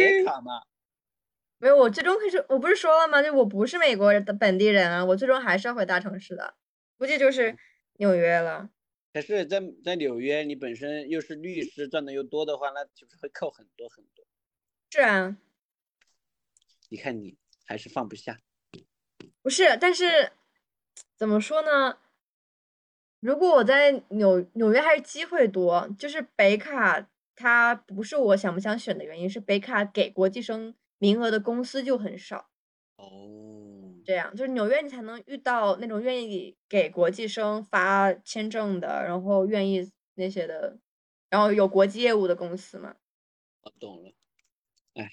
[1.64, 3.22] 没有，我最终可是我不是说了吗？
[3.22, 6.52] 就我不是美国的本地人啊，我最终还是要回大城市的，
[6.98, 7.56] 估计就是
[7.94, 8.68] 纽约了。
[9.14, 14.26] 可是，在在纽约，你本身又是律师，赚的又多的话，那就是会扣很多很多。
[14.90, 15.38] 是啊。
[16.90, 18.38] 你看你还是放不下。
[19.40, 20.32] 不是，但是
[21.16, 21.96] 怎么说呢？
[23.20, 30.74] 如果我在纽纽约还是机会多，就是北卡它不是我想不想选的原因，是北卡给国际生。
[31.04, 32.48] 名额的公司就很少，
[32.96, 40.78] 哦，这样就是纽约你才能遇到那种愿意给国际生发签证的，然后愿意那些的，
[41.28, 42.96] 然后有国际业务的公司嘛。
[43.60, 44.14] 我懂了，
[44.94, 45.10] 哎，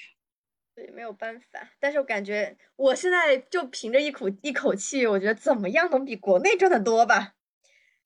[0.73, 1.71] 对，没有办法。
[1.77, 7.35] 但是我感觉我现在就凭着一口一口气，我觉得怎么样能比国内赚的多吧？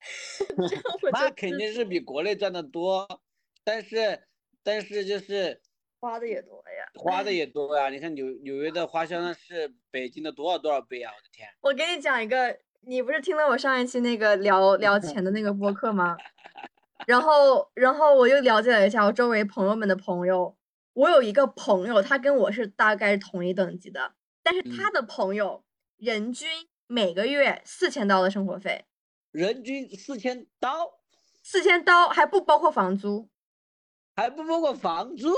[1.13, 3.21] 那肯定是比国内赚的多，
[3.63, 4.27] 但是
[4.63, 5.61] 但是就是。
[6.05, 7.89] 花的也多呀，花的也多呀。
[7.89, 11.11] 你看纽纽约的花销那是北京的多少多少倍啊！
[11.11, 16.15] 我的天，我给你讲一个，你不是听了我上一期那个聊聊钱的那个播客吗？
[17.07, 20.55] 然后然后我又了解了一下我周围朋友们的朋友，
[20.93, 25.63] 我有一个朋友，他跟我是大概同一等级的，但是他的朋友
[25.97, 26.47] 人均
[26.85, 28.85] 每个月四千刀的生活费，
[29.31, 30.99] 人均四千刀，
[31.41, 33.27] 四千刀还不包括房租，
[34.15, 35.33] 还不包括房租。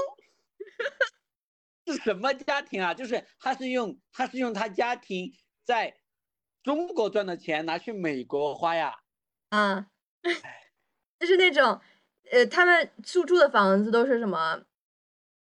[1.87, 2.93] 是什么家庭啊？
[2.93, 5.97] 就是他是用他是用他家庭在
[6.63, 8.99] 中国赚的钱拿去美国花呀。
[9.49, 9.87] 啊，
[11.19, 11.79] 就是那种，
[12.31, 14.65] 呃，他们住住的房子都是什么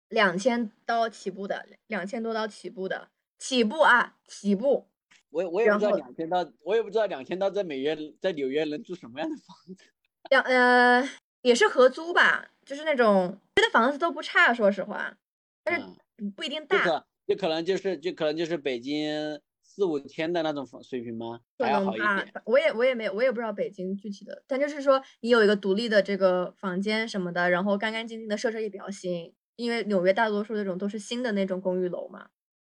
[0.10, 3.10] 两千刀起步的，两千多刀起步的，
[3.40, 4.88] 起步啊，起步。
[5.30, 9.84] 我我也不知道两千刀，我也不知道两千刀在美约在纽约能住什么样的房子。
[10.30, 11.10] 两呃
[11.42, 15.18] 也是合租吧，就是那种别的房子都不差，说实话，
[15.64, 21.40] 但是嗯不不一定大，可就可能就是就可能就是北京四五千的那种房水平吗？
[21.58, 22.42] 可还要能吧好一点。。
[22.46, 32.28] 我也我也没有我也不知道北京具体的，但就是说你有一个独立的这个房间什么的，然后干干净净的，设施也比较新，因为纽约大多数那种都是新的那种公寓楼嘛，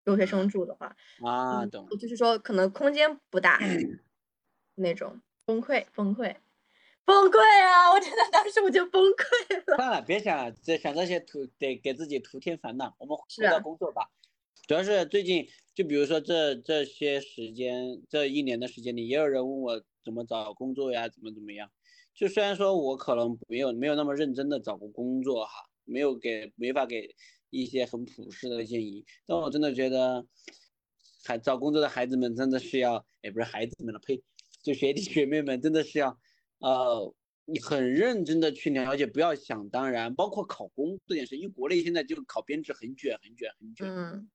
[0.05, 1.87] 留学生住的话，啊，嗯懂。
[1.99, 3.59] 就是说可能空间不大
[4.75, 6.35] 那种，崩溃崩溃
[7.05, 7.91] 崩溃啊！
[7.91, 9.75] 我真的当时我就崩溃了。
[9.77, 12.95] 算了，别想了，这想这些图得给自己徒添烦恼。
[12.99, 14.09] 我们是回到啊工作吧。
[14.67, 21.69] 主要是最近，就比如说这这些时间，这一年的时间里，也有人问我怎么找工作呀，怎么怎么样。
[22.13, 25.51] 就虽然说我可能没有没有那么认真的找过工作哈，
[25.83, 27.13] 没有给没法给
[27.49, 30.25] 一些很普世的建议，但我真的觉得，
[31.25, 34.23] 还找工作的孩子们真的是要，也，不是孩子们了，呸，
[34.63, 36.17] 就学弟学妹们真的是要，
[36.63, 37.13] 呃，
[37.45, 40.15] 你很认真的去了解，不要想当然。
[40.15, 43.87] 包括考公这件事，因为国内现在就考编制很卷，很卷，很卷。
[43.87, 44.29] 嗯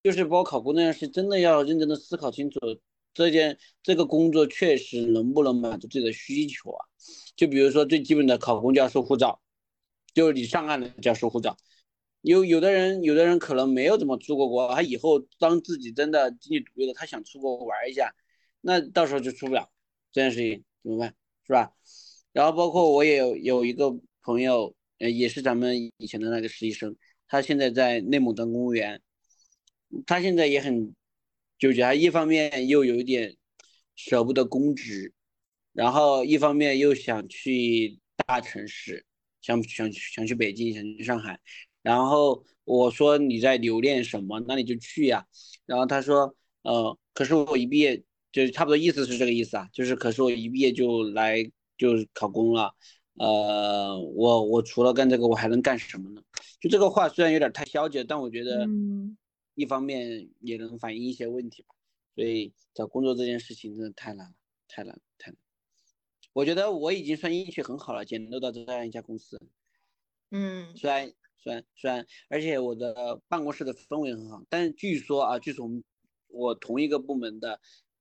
[0.00, 2.60] 就是包括考公这件事，真的要认真的思考清楚，
[3.12, 6.86] 这件这个工作确实能不能满足自己的需求啊？
[7.34, 9.42] 就比如说最基本的考公就要收护照，
[10.14, 11.56] 就是你上岸了就要收护照。
[12.20, 18.14] 有有的人，有的人可能没有怎么出过国，他以后当自己真的经济独立了，他想出国玩一下，
[18.60, 19.68] 那到时候就出不了，
[20.12, 21.12] 这件事情怎么办？
[21.48, 21.72] 是吧？
[22.32, 23.90] 然后包括我也有有一个
[24.22, 26.94] 朋友，呃，也是咱们以前的那个实习生，
[27.26, 29.00] 他现在在内蒙当公务员。
[30.06, 30.94] 他现在也很
[31.58, 33.34] 纠结，他一方面又有一点
[33.96, 35.14] 舍不得公职，
[35.72, 39.06] 然后一方面又想去大城市，
[39.40, 41.40] 想想想去北京，想去上海。
[41.80, 44.38] 然后我说你在留恋什么？
[44.46, 45.26] 那你就去呀。
[45.64, 48.02] 然后他说，呃，可是我一毕业
[48.32, 51.42] 就差不多意思是这个意思啊，就是可是我一毕业就来
[51.76, 52.74] 就考公了，
[53.14, 56.22] 呃，我我除了干这个我还能干什么呢？
[56.60, 58.64] 就这个话虽然有点太消极了，但我觉得。
[58.66, 59.16] 嗯
[59.54, 61.74] 一方面也能反映一些问题吧，
[62.14, 64.34] 所以找工作这件事情真的太难了，
[64.68, 65.40] 太难了，太难了。
[66.32, 69.36] 我觉得我已经算运气很好了，捡漏到这样一家公司，
[70.30, 75.82] 嗯虽然虽然虽然，而且我的办公室的氛围很好，但是据说啊，据说我们
[76.28, 77.60] 我同一个部门的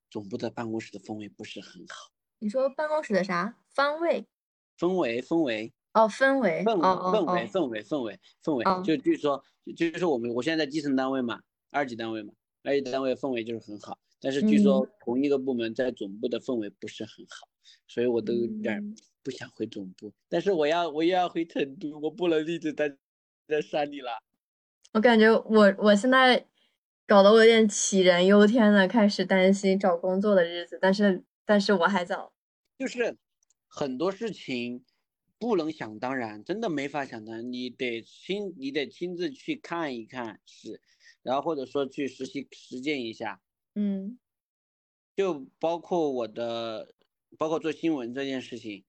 [0.09, 3.57] 总部的办公室的氛围不是很好，你说办公室的啥？
[3.69, 4.25] 方位？
[4.77, 5.73] 氛围氛围。
[5.93, 11.41] 哦，氛围，氛围氛围哦，氛围氛围氛围哦，就据说就就是我们我现在在基层单位嘛，
[11.71, 12.31] 二级单位嘛，
[12.61, 17.47] 二级单位氛围就是很好，但是据说同一个部门在总部的氛围不是很好，
[17.87, 22.87] 所以我都有点不想回总部，但是我要我又要回成都，我不能一直待
[23.47, 24.11] 在山里了。
[24.93, 26.45] 我感觉我我现在
[27.07, 32.33] 搞得我有点杞人忧天的，开始担心找工作的日子，但是但是我还早。
[32.77, 33.17] 就是
[33.65, 34.83] 很多事情
[35.39, 40.81] 不能想当然，真的没法想当然，你得亲你得亲自去看一看是，
[41.23, 43.41] 然后或者说去实习实践一下。
[43.73, 44.19] 嗯
[45.15, 46.93] 就包括我的，
[47.37, 48.83] 包括做新闻这件事情，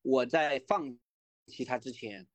[0.00, 0.98] 我在放
[1.46, 2.26] 弃它之前，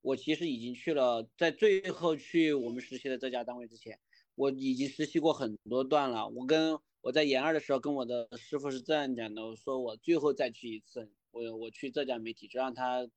[0.00, 3.98] 我其实已经去了，在最后去我们实习的这家单位之前，
[4.34, 6.28] 我已经实习过很多段了。
[6.28, 13.08] 我跟我在研二的时候跟我的师傅是这样讲的，我说我最后再去一次，我我去浙江媒体，就让他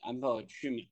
[0.00, 0.82] 安排我去嘛。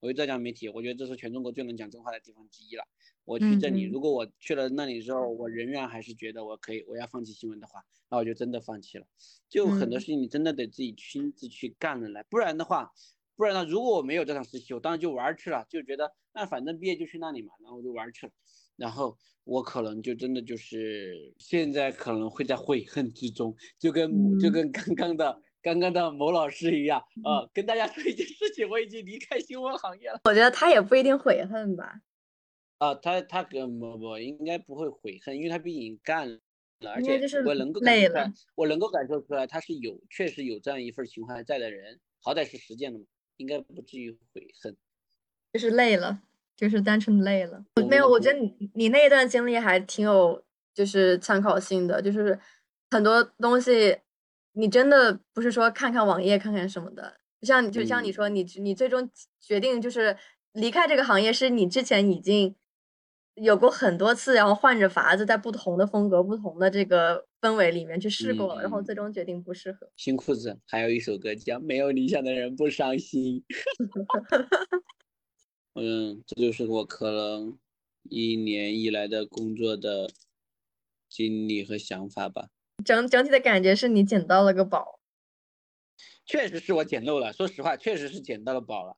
[0.00, 2.84] 我去浙江媒体，我觉得这是全中国最能讲真话的地方之一了。
[3.24, 9.06] 我去这里，如果我去了那里之后，我仍然还是觉得我可以，我要放弃新闻的话，那我就真的放弃了。
[9.48, 12.92] 就很多嗯事情你真的得自己亲自去干了来，不然的话，
[13.34, 18.32] 不然呢，如果我没有这场实习，我当时就玩儿去了，就觉得那反正毕业就去那里嘛，然后我就玩儿去了，
[18.76, 30.20] 然后我可能就真的就是现在可能会在悔恨之中，就跟就嗯跟刚刚的刚刚的某老师一样，呃，跟大家说一件事情，我已经离开新闻行业了。
[30.24, 32.00] 我觉得他也不一定悔恨吧。
[32.78, 36.28] 啊，他他跟不不应该不会悔恨，因为他毕竟干
[36.80, 43.06] 了，而且我能够感累受出来了，我能够感受出来他是有确实有这样一份情怀在的人，好歹是实践的嘛，
[43.38, 44.76] 应该不至于悔恨。
[45.54, 46.22] 就是累了，
[46.56, 47.62] 就是单纯累了。
[47.88, 50.42] 没有，我我觉得你你那一段经历还挺有
[50.74, 52.38] 就是参考性的，就是
[52.90, 53.98] 很多东西
[54.54, 59.08] 你真的不是说看看网页看看什么的，就像就像你嗯说，你你最终
[59.40, 60.16] 决定就是
[60.52, 62.54] 离开这个行业，是你之前已经
[63.34, 69.86] 有过很多次，然后换着法子，在不同的风格、不同的这个氛围里面去试过了，然后最终决定不适合。
[69.96, 73.44] 新裤子还有一首歌叫《没有理想的人不伤心》。
[75.76, 77.58] 嗯，这就是我可能
[78.04, 80.10] 一年以来的工作的
[81.08, 82.48] 经历和想法吧。
[82.84, 84.98] 整整体的感觉是你捡到了个宝。
[86.24, 88.96] 确实是我捡漏了，说实话，确实是捡到了宝了。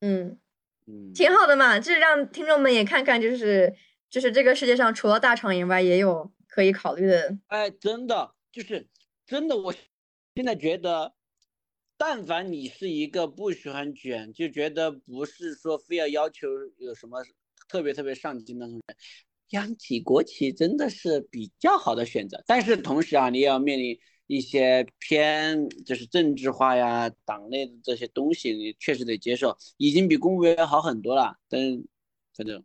[0.00, 0.38] 嗯。
[0.86, 3.74] 嗯，挺好的嘛，就是让听众们也看看，就是
[4.10, 7.38] 就是这个世界上除了大厂以外，也有可以考虑的。
[7.48, 8.88] 哎，真的就是
[9.26, 9.72] 真的，我
[10.34, 11.14] 现在觉得，
[12.06, 16.46] 但凡你是一个不喜欢卷，就觉得不是说非要要求
[16.76, 17.24] 有什么
[17.66, 18.96] 特别特别上进那种人，
[19.52, 22.44] 央企国企真的是比较好的选择。
[22.46, 23.98] 但是同时啊，你也要面临。
[24.26, 31.36] 一些偏就是政治化呀、党内的这些东西，你确实得接受，已经比公务员好很多了。
[31.46, 31.84] 但是，
[32.34, 32.64] 反正，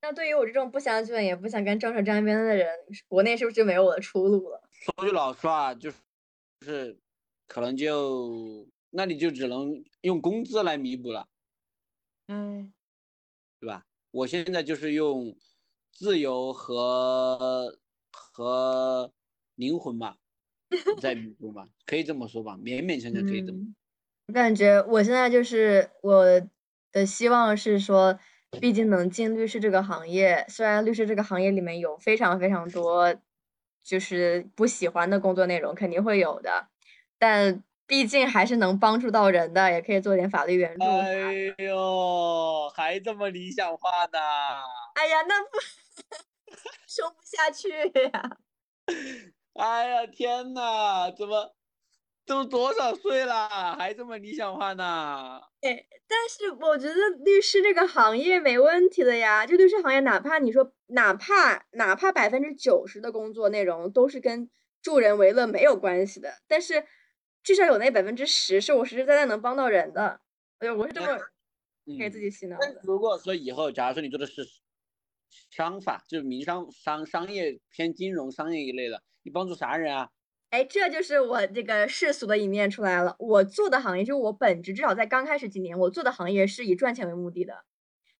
[0.00, 2.68] 那对于我这种不想卷也不想跟政治沾边的人，
[3.06, 4.60] 国内是不是就没有我的出路了？
[4.72, 5.96] 说句老实话，就是，
[6.60, 6.98] 就是，
[7.52, 11.28] 可能就那你就只能用工资来弥补了。
[12.26, 12.72] 嗯，
[13.60, 13.84] 对吧？
[14.10, 15.36] 我现在就是用
[15.90, 17.78] 自由和
[18.10, 19.12] 和
[19.56, 20.16] 灵魂吧。
[20.98, 23.58] 在弥补吧，可以这么说吧，勉勉强强可以这么。
[24.28, 26.24] 我感觉我现在就是我
[26.90, 28.18] 的希望是说，
[28.58, 33.14] 毕竟能进律师这个行业，虽然律师这个行业里面有非常非常多
[33.82, 36.68] 就是不喜欢的工作内容，肯定会有的，
[37.22, 40.84] 但毕竟还是能帮助到人的，也可以做点法律援助。
[40.84, 44.18] 哎呦，还这么理想化呢？
[44.96, 45.50] 哎呀，那不
[46.88, 48.38] 说不下去呀。
[49.54, 51.54] 哎呀天呐，怎么
[52.26, 55.40] 都多少岁了，还这么理想化呢？
[55.60, 56.94] 哎，但是我觉得
[57.24, 59.46] 律师这个行业没问题的呀。
[59.46, 64.50] 就律师行业，哪怕你说，哪怕哪怕百分之九十的工作内容都是跟
[64.82, 66.84] 助人为乐没有关系的，但是
[67.42, 70.20] 至少有那百分之十是我实实在在能帮到人的。
[70.58, 71.18] 哎呦，我是这么
[71.98, 72.80] 给自己洗脑的。
[72.84, 74.46] 如果说以后，假如说你做的是
[75.50, 79.02] 商法，就是民商商商业偏金融商业一类的。
[79.24, 80.10] 你帮助啥人啊？
[80.50, 83.16] 哎，这就是我这个世俗的一面出来了。
[83.18, 87.64] 我做的行业就是我本职，至少在刚开始几年，我做的行业是以赚钱为目的的。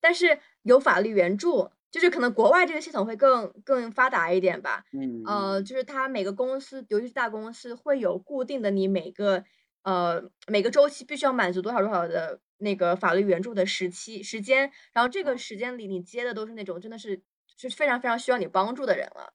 [0.00, 4.84] 但是有法律援助，就是可能国外这个系统会更更发达一点吧。
[4.92, 9.44] 嗯，呃，就是它每个公司，尤其是大公司，会有固定的你每个
[9.84, 17.18] 呃每个周期必须要满足多少多少的那个法律援助的时期时间，然后这个时间里你接的都是那种真的是
[17.56, 19.32] 就是非常非常需要你帮助的人了。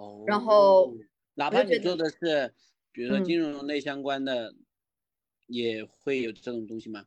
[0.00, 0.96] 哦然后，
[1.34, 2.54] 哪怕你做的是，
[2.92, 4.54] 比如说金融类相关的，
[5.46, 7.06] 也会有这种东西吗？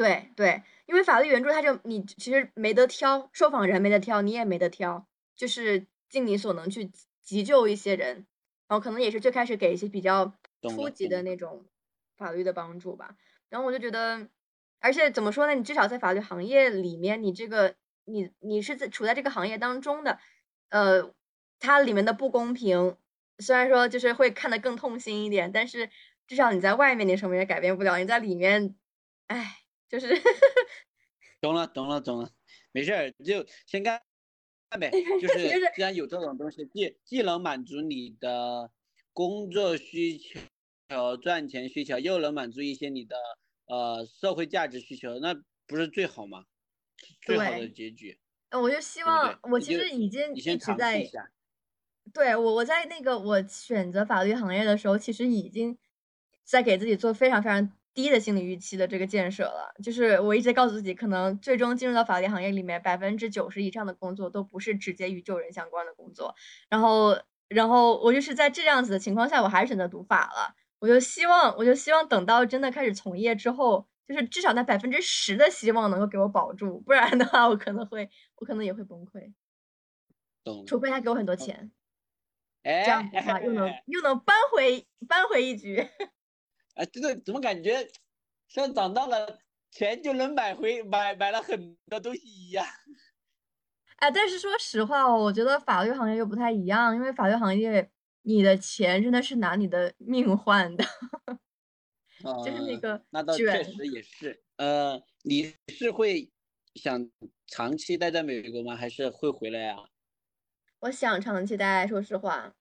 [0.00, 6.90] 对对，因为法律援助，他就你其实没得挑，受访人没得挑，你也没得挑，就是尽你所能去
[7.22, 8.26] 急救一些人，
[8.66, 10.32] 然后可能也是最开始给一些比较
[10.62, 11.66] 初级的那种
[12.16, 13.14] 法律的帮助吧。
[13.50, 14.26] 然后我就觉得，
[14.78, 15.54] 而且怎么说呢？
[15.54, 17.74] 你至少在法律行业里面，你这个
[18.06, 20.18] 你你是在处在这个行业当中的，
[20.70, 21.12] 呃。
[21.62, 22.96] 它里面的不公平，
[23.38, 25.90] 虽然说就是会看得更痛心一点，但是
[26.26, 28.74] 至少你在外面你什么也改变不了，你在里面，
[29.26, 29.58] 哎，
[29.90, 30.08] 就是
[31.40, 32.30] 懂了懂了懂了，
[32.72, 34.00] 没事儿就先干
[34.70, 38.70] 干呗，就是既然有这种东西，既既能满足你的
[39.12, 43.16] 工作需求、赚钱需求，又能满足一些你的
[43.66, 45.34] 呃社会价值需求，那
[45.66, 46.44] 不是最好吗？
[47.22, 48.20] 最好的结局。
[48.52, 51.10] 我就希望我其实已经一直在。
[52.12, 55.78] 对我，我在那个我选择法律行业的时候，其实已经
[56.42, 59.74] 在给自己做非常非常低的心理预期的这个建设了。
[59.82, 66.34] 就是我一直告诉自己，可能最终进入到法律行业里面，百分之九十以上的工作都不是直接与救人相关的工作。
[66.68, 67.16] 然后，
[67.48, 70.54] 然后我就是在这样子的情况下，我还是选择读法了。
[70.78, 79.32] 我就希望，我就希望等到真的开始从业之后，就是至少那百分之十的希望能够给我保住，不然的话，我可能会，我可能也会崩溃。
[80.66, 81.70] 除非他给我很多钱。
[82.62, 85.86] 哎，这样子的话又能 又能扳回扳回一局。
[86.80, 87.86] 哎，这个怎么感觉
[88.48, 89.38] 像长大了
[89.70, 92.64] 钱就能买回买买了很多东西一样？
[93.96, 97.90] 哎，但是说实话哦，我觉得法律行业又不太一样，因为法律行业
[98.22, 100.82] 你的钱真的是拿你的命换的。
[102.44, 104.42] 就是那个，那倒确实也是。
[104.56, 106.30] 呃，你是会
[106.74, 107.10] 想
[107.46, 108.74] 长期待在美国吗？
[108.74, 109.84] 还是会回来啊？
[110.80, 112.54] 我想长期待，说实话，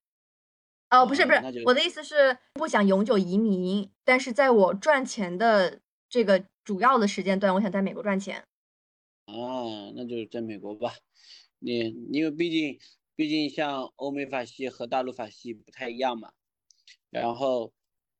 [0.89, 5.79] 哦，不是不是，我的意思是不想永久移民，但是在我赚钱的
[6.09, 8.43] 这个主要的时间段，我想在美国赚钱。
[9.25, 10.91] 啊，那就在美国吧。
[11.59, 12.79] 你因为毕竟
[13.15, 16.31] 毕竟像欧美法系和大陆法系不太一样嘛，
[17.11, 17.71] 然后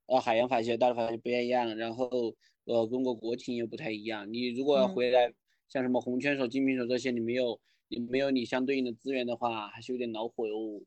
[0.06, 4.32] 呃海洋法系和大陆法系不太一样，然后呃中国国情又不太一样。
[4.32, 5.34] 你如果要回来，
[5.68, 10.84] 像什么红圈所、精品手这些，你没有你没有你相对应的资源的话，还是有点恼火哟。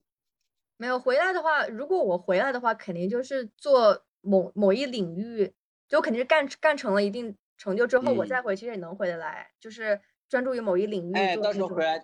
[0.83, 5.55] 没有回来的话，如果我回来的话，肯定就是做某某一领域，
[5.87, 11.14] 就肯定是干干成了一定成就之后，我再回其实也能回得来，就是专注于某一领域。
[11.14, 12.03] 哎，到时候回来。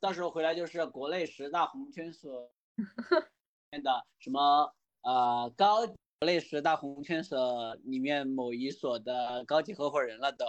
[0.00, 2.52] 到时候回来就是国内十大红圈所
[3.72, 10.44] 面的什么呃高国内十大红圈所里面某一所的高级合伙人了都。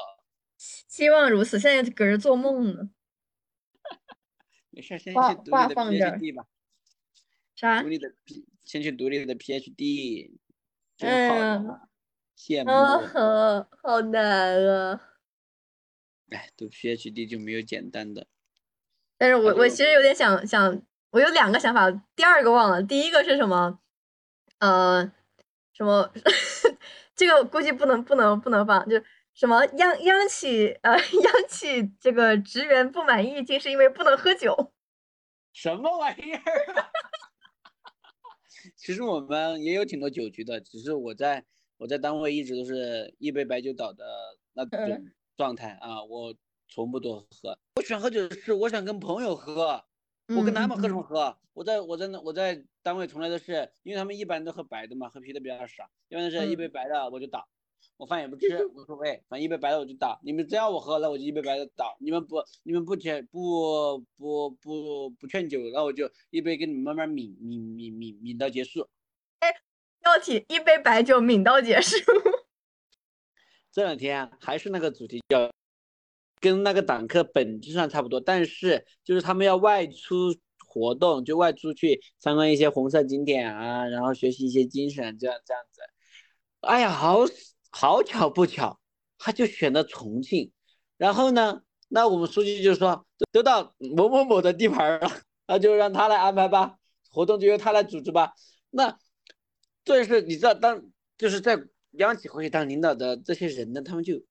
[0.58, 2.90] 希望如此，现在搁这做梦呢。
[4.72, 5.56] 没事，先去读
[5.90, 6.46] 你的 PhD 吧。
[7.60, 7.82] 啥？
[7.82, 8.10] 独立的
[8.64, 10.32] 先去独立的 PhD。
[10.95, 11.30] 真
[11.68, 11.89] 好。
[12.38, 12.72] 羡慕。
[12.72, 15.01] 啊，好难啊。
[16.30, 18.28] 哎，读 PhD 就没有简单的。
[19.18, 23.82] 但是我我其实有点想想，我有两个想法，第二个忘了，第一个是什么？
[24.60, 25.12] 呃，
[25.74, 26.10] 什么？
[27.14, 29.03] 这个估计不能不能不能放，就
[29.34, 34.72] 什么央央企呃央企这个职员不满意，竟是因为不能喝酒。
[35.51, 36.41] 什么玩意儿？
[38.80, 41.45] 其实我们也有挺多酒局的，只是我在
[41.77, 44.05] 我在单位一直都是一杯白酒倒的
[44.53, 45.05] 那种
[45.38, 46.34] 状态啊，我。
[46.71, 49.84] 从不多喝，我喜欢喝酒是我想跟朋友喝，
[50.38, 51.36] 我跟他们喝什么喝？
[51.53, 57.49] 我在我在那我在单位从来都是，因为他们一般都喝白的嘛，喝啤的比较少，一般都是一杯白的我就倒，
[58.00, 60.18] 我饭也不吃无所谓，反正一杯白的我就倒。
[60.24, 61.97] 你们只要我喝了，我就一杯白的倒。
[62.00, 68.88] 你们不你们不劝不不不不劝酒，那我就一杯给你们慢慢抿抿抿抿抿到结束。
[69.39, 69.50] 哎，
[70.00, 71.97] 标题一杯白酒抿到结束。
[73.70, 75.52] 这两天还是那个主题叫。
[76.41, 80.34] 跟那个党课本质上差不多，但是就是他们要外出
[80.66, 85.82] 活动，就外出去参观一些红色景点啊，然后学习一些精神，这样这样子。
[86.62, 87.26] 哎呀，好
[87.70, 88.80] 好巧不巧，
[89.17, 90.51] 他就选了重庆。
[90.97, 95.11] 然后呢，那我们书记就说都到某某某的地盘了，
[95.47, 96.78] 那就让他来安排吧，
[97.09, 98.34] 活动就由他来组织吧。
[98.70, 98.97] 那
[99.84, 100.84] 这是你知道，当
[101.17, 101.57] 就是在
[101.91, 104.22] 央企会当领导的这些人呢，他们就。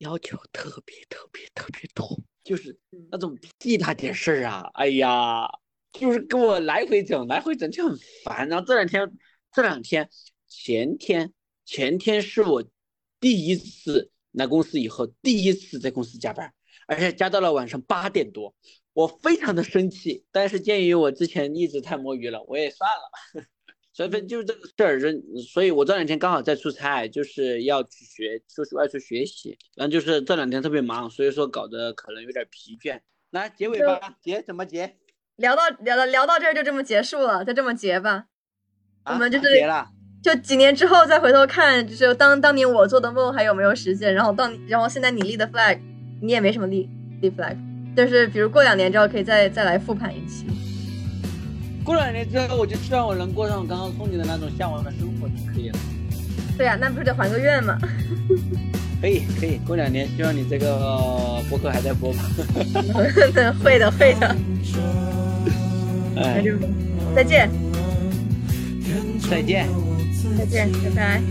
[0.00, 2.78] 要求特别特别特别多，就是
[3.10, 4.70] 那种屁大点事儿啊！
[4.74, 5.48] 哎呀，
[5.90, 8.46] 就是跟我来回整，来回整就很烦。
[8.46, 9.10] 然后这两天，
[9.50, 10.06] 这两天，
[10.46, 11.32] 前天，
[11.64, 12.62] 前天是我
[13.20, 16.52] 第一次来公司以后第一次在公司加班，
[16.86, 18.54] 而且加到了晚上八点多，
[18.92, 20.24] 我非常的生气。
[20.30, 23.44] 但是鉴于我之前一直太摸鱼了，我也算了。
[23.92, 33.00] 所以就是这个事儿，人，所以我这两天刚好在出差，就是要去学，就是外出学习，然后就是这两天特别忙，所以说搞得可能有点疲倦。
[33.30, 34.98] 来结尾吧，结怎么结？
[35.36, 38.26] 聊到聊到聊到这儿就这么结束了，就这么结吧。
[39.06, 39.88] 我们就是结了，
[40.26, 45.78] 就几年之后再回头看，就是当当年我做的梦还有没有实现，然后当然后现在你立的 flag，
[46.20, 47.56] 你也没什么立立 flag，
[47.96, 50.44] 就是比如过两年之后可以再再来复盘一期。
[51.84, 55.78] 过两年之后，我就希望我能过上我刚刚憧憬的那种向往的生活就可以了。
[56.58, 57.78] 对呀，那不是得还个愿吗？
[59.00, 62.18] 可以可以，过两年希望你这个博客还在播吧。
[63.62, 64.36] 会的会的。
[66.16, 66.42] 哎，
[67.14, 67.48] 再见。
[69.30, 69.68] 再见。
[70.36, 71.22] 再见，拜拜。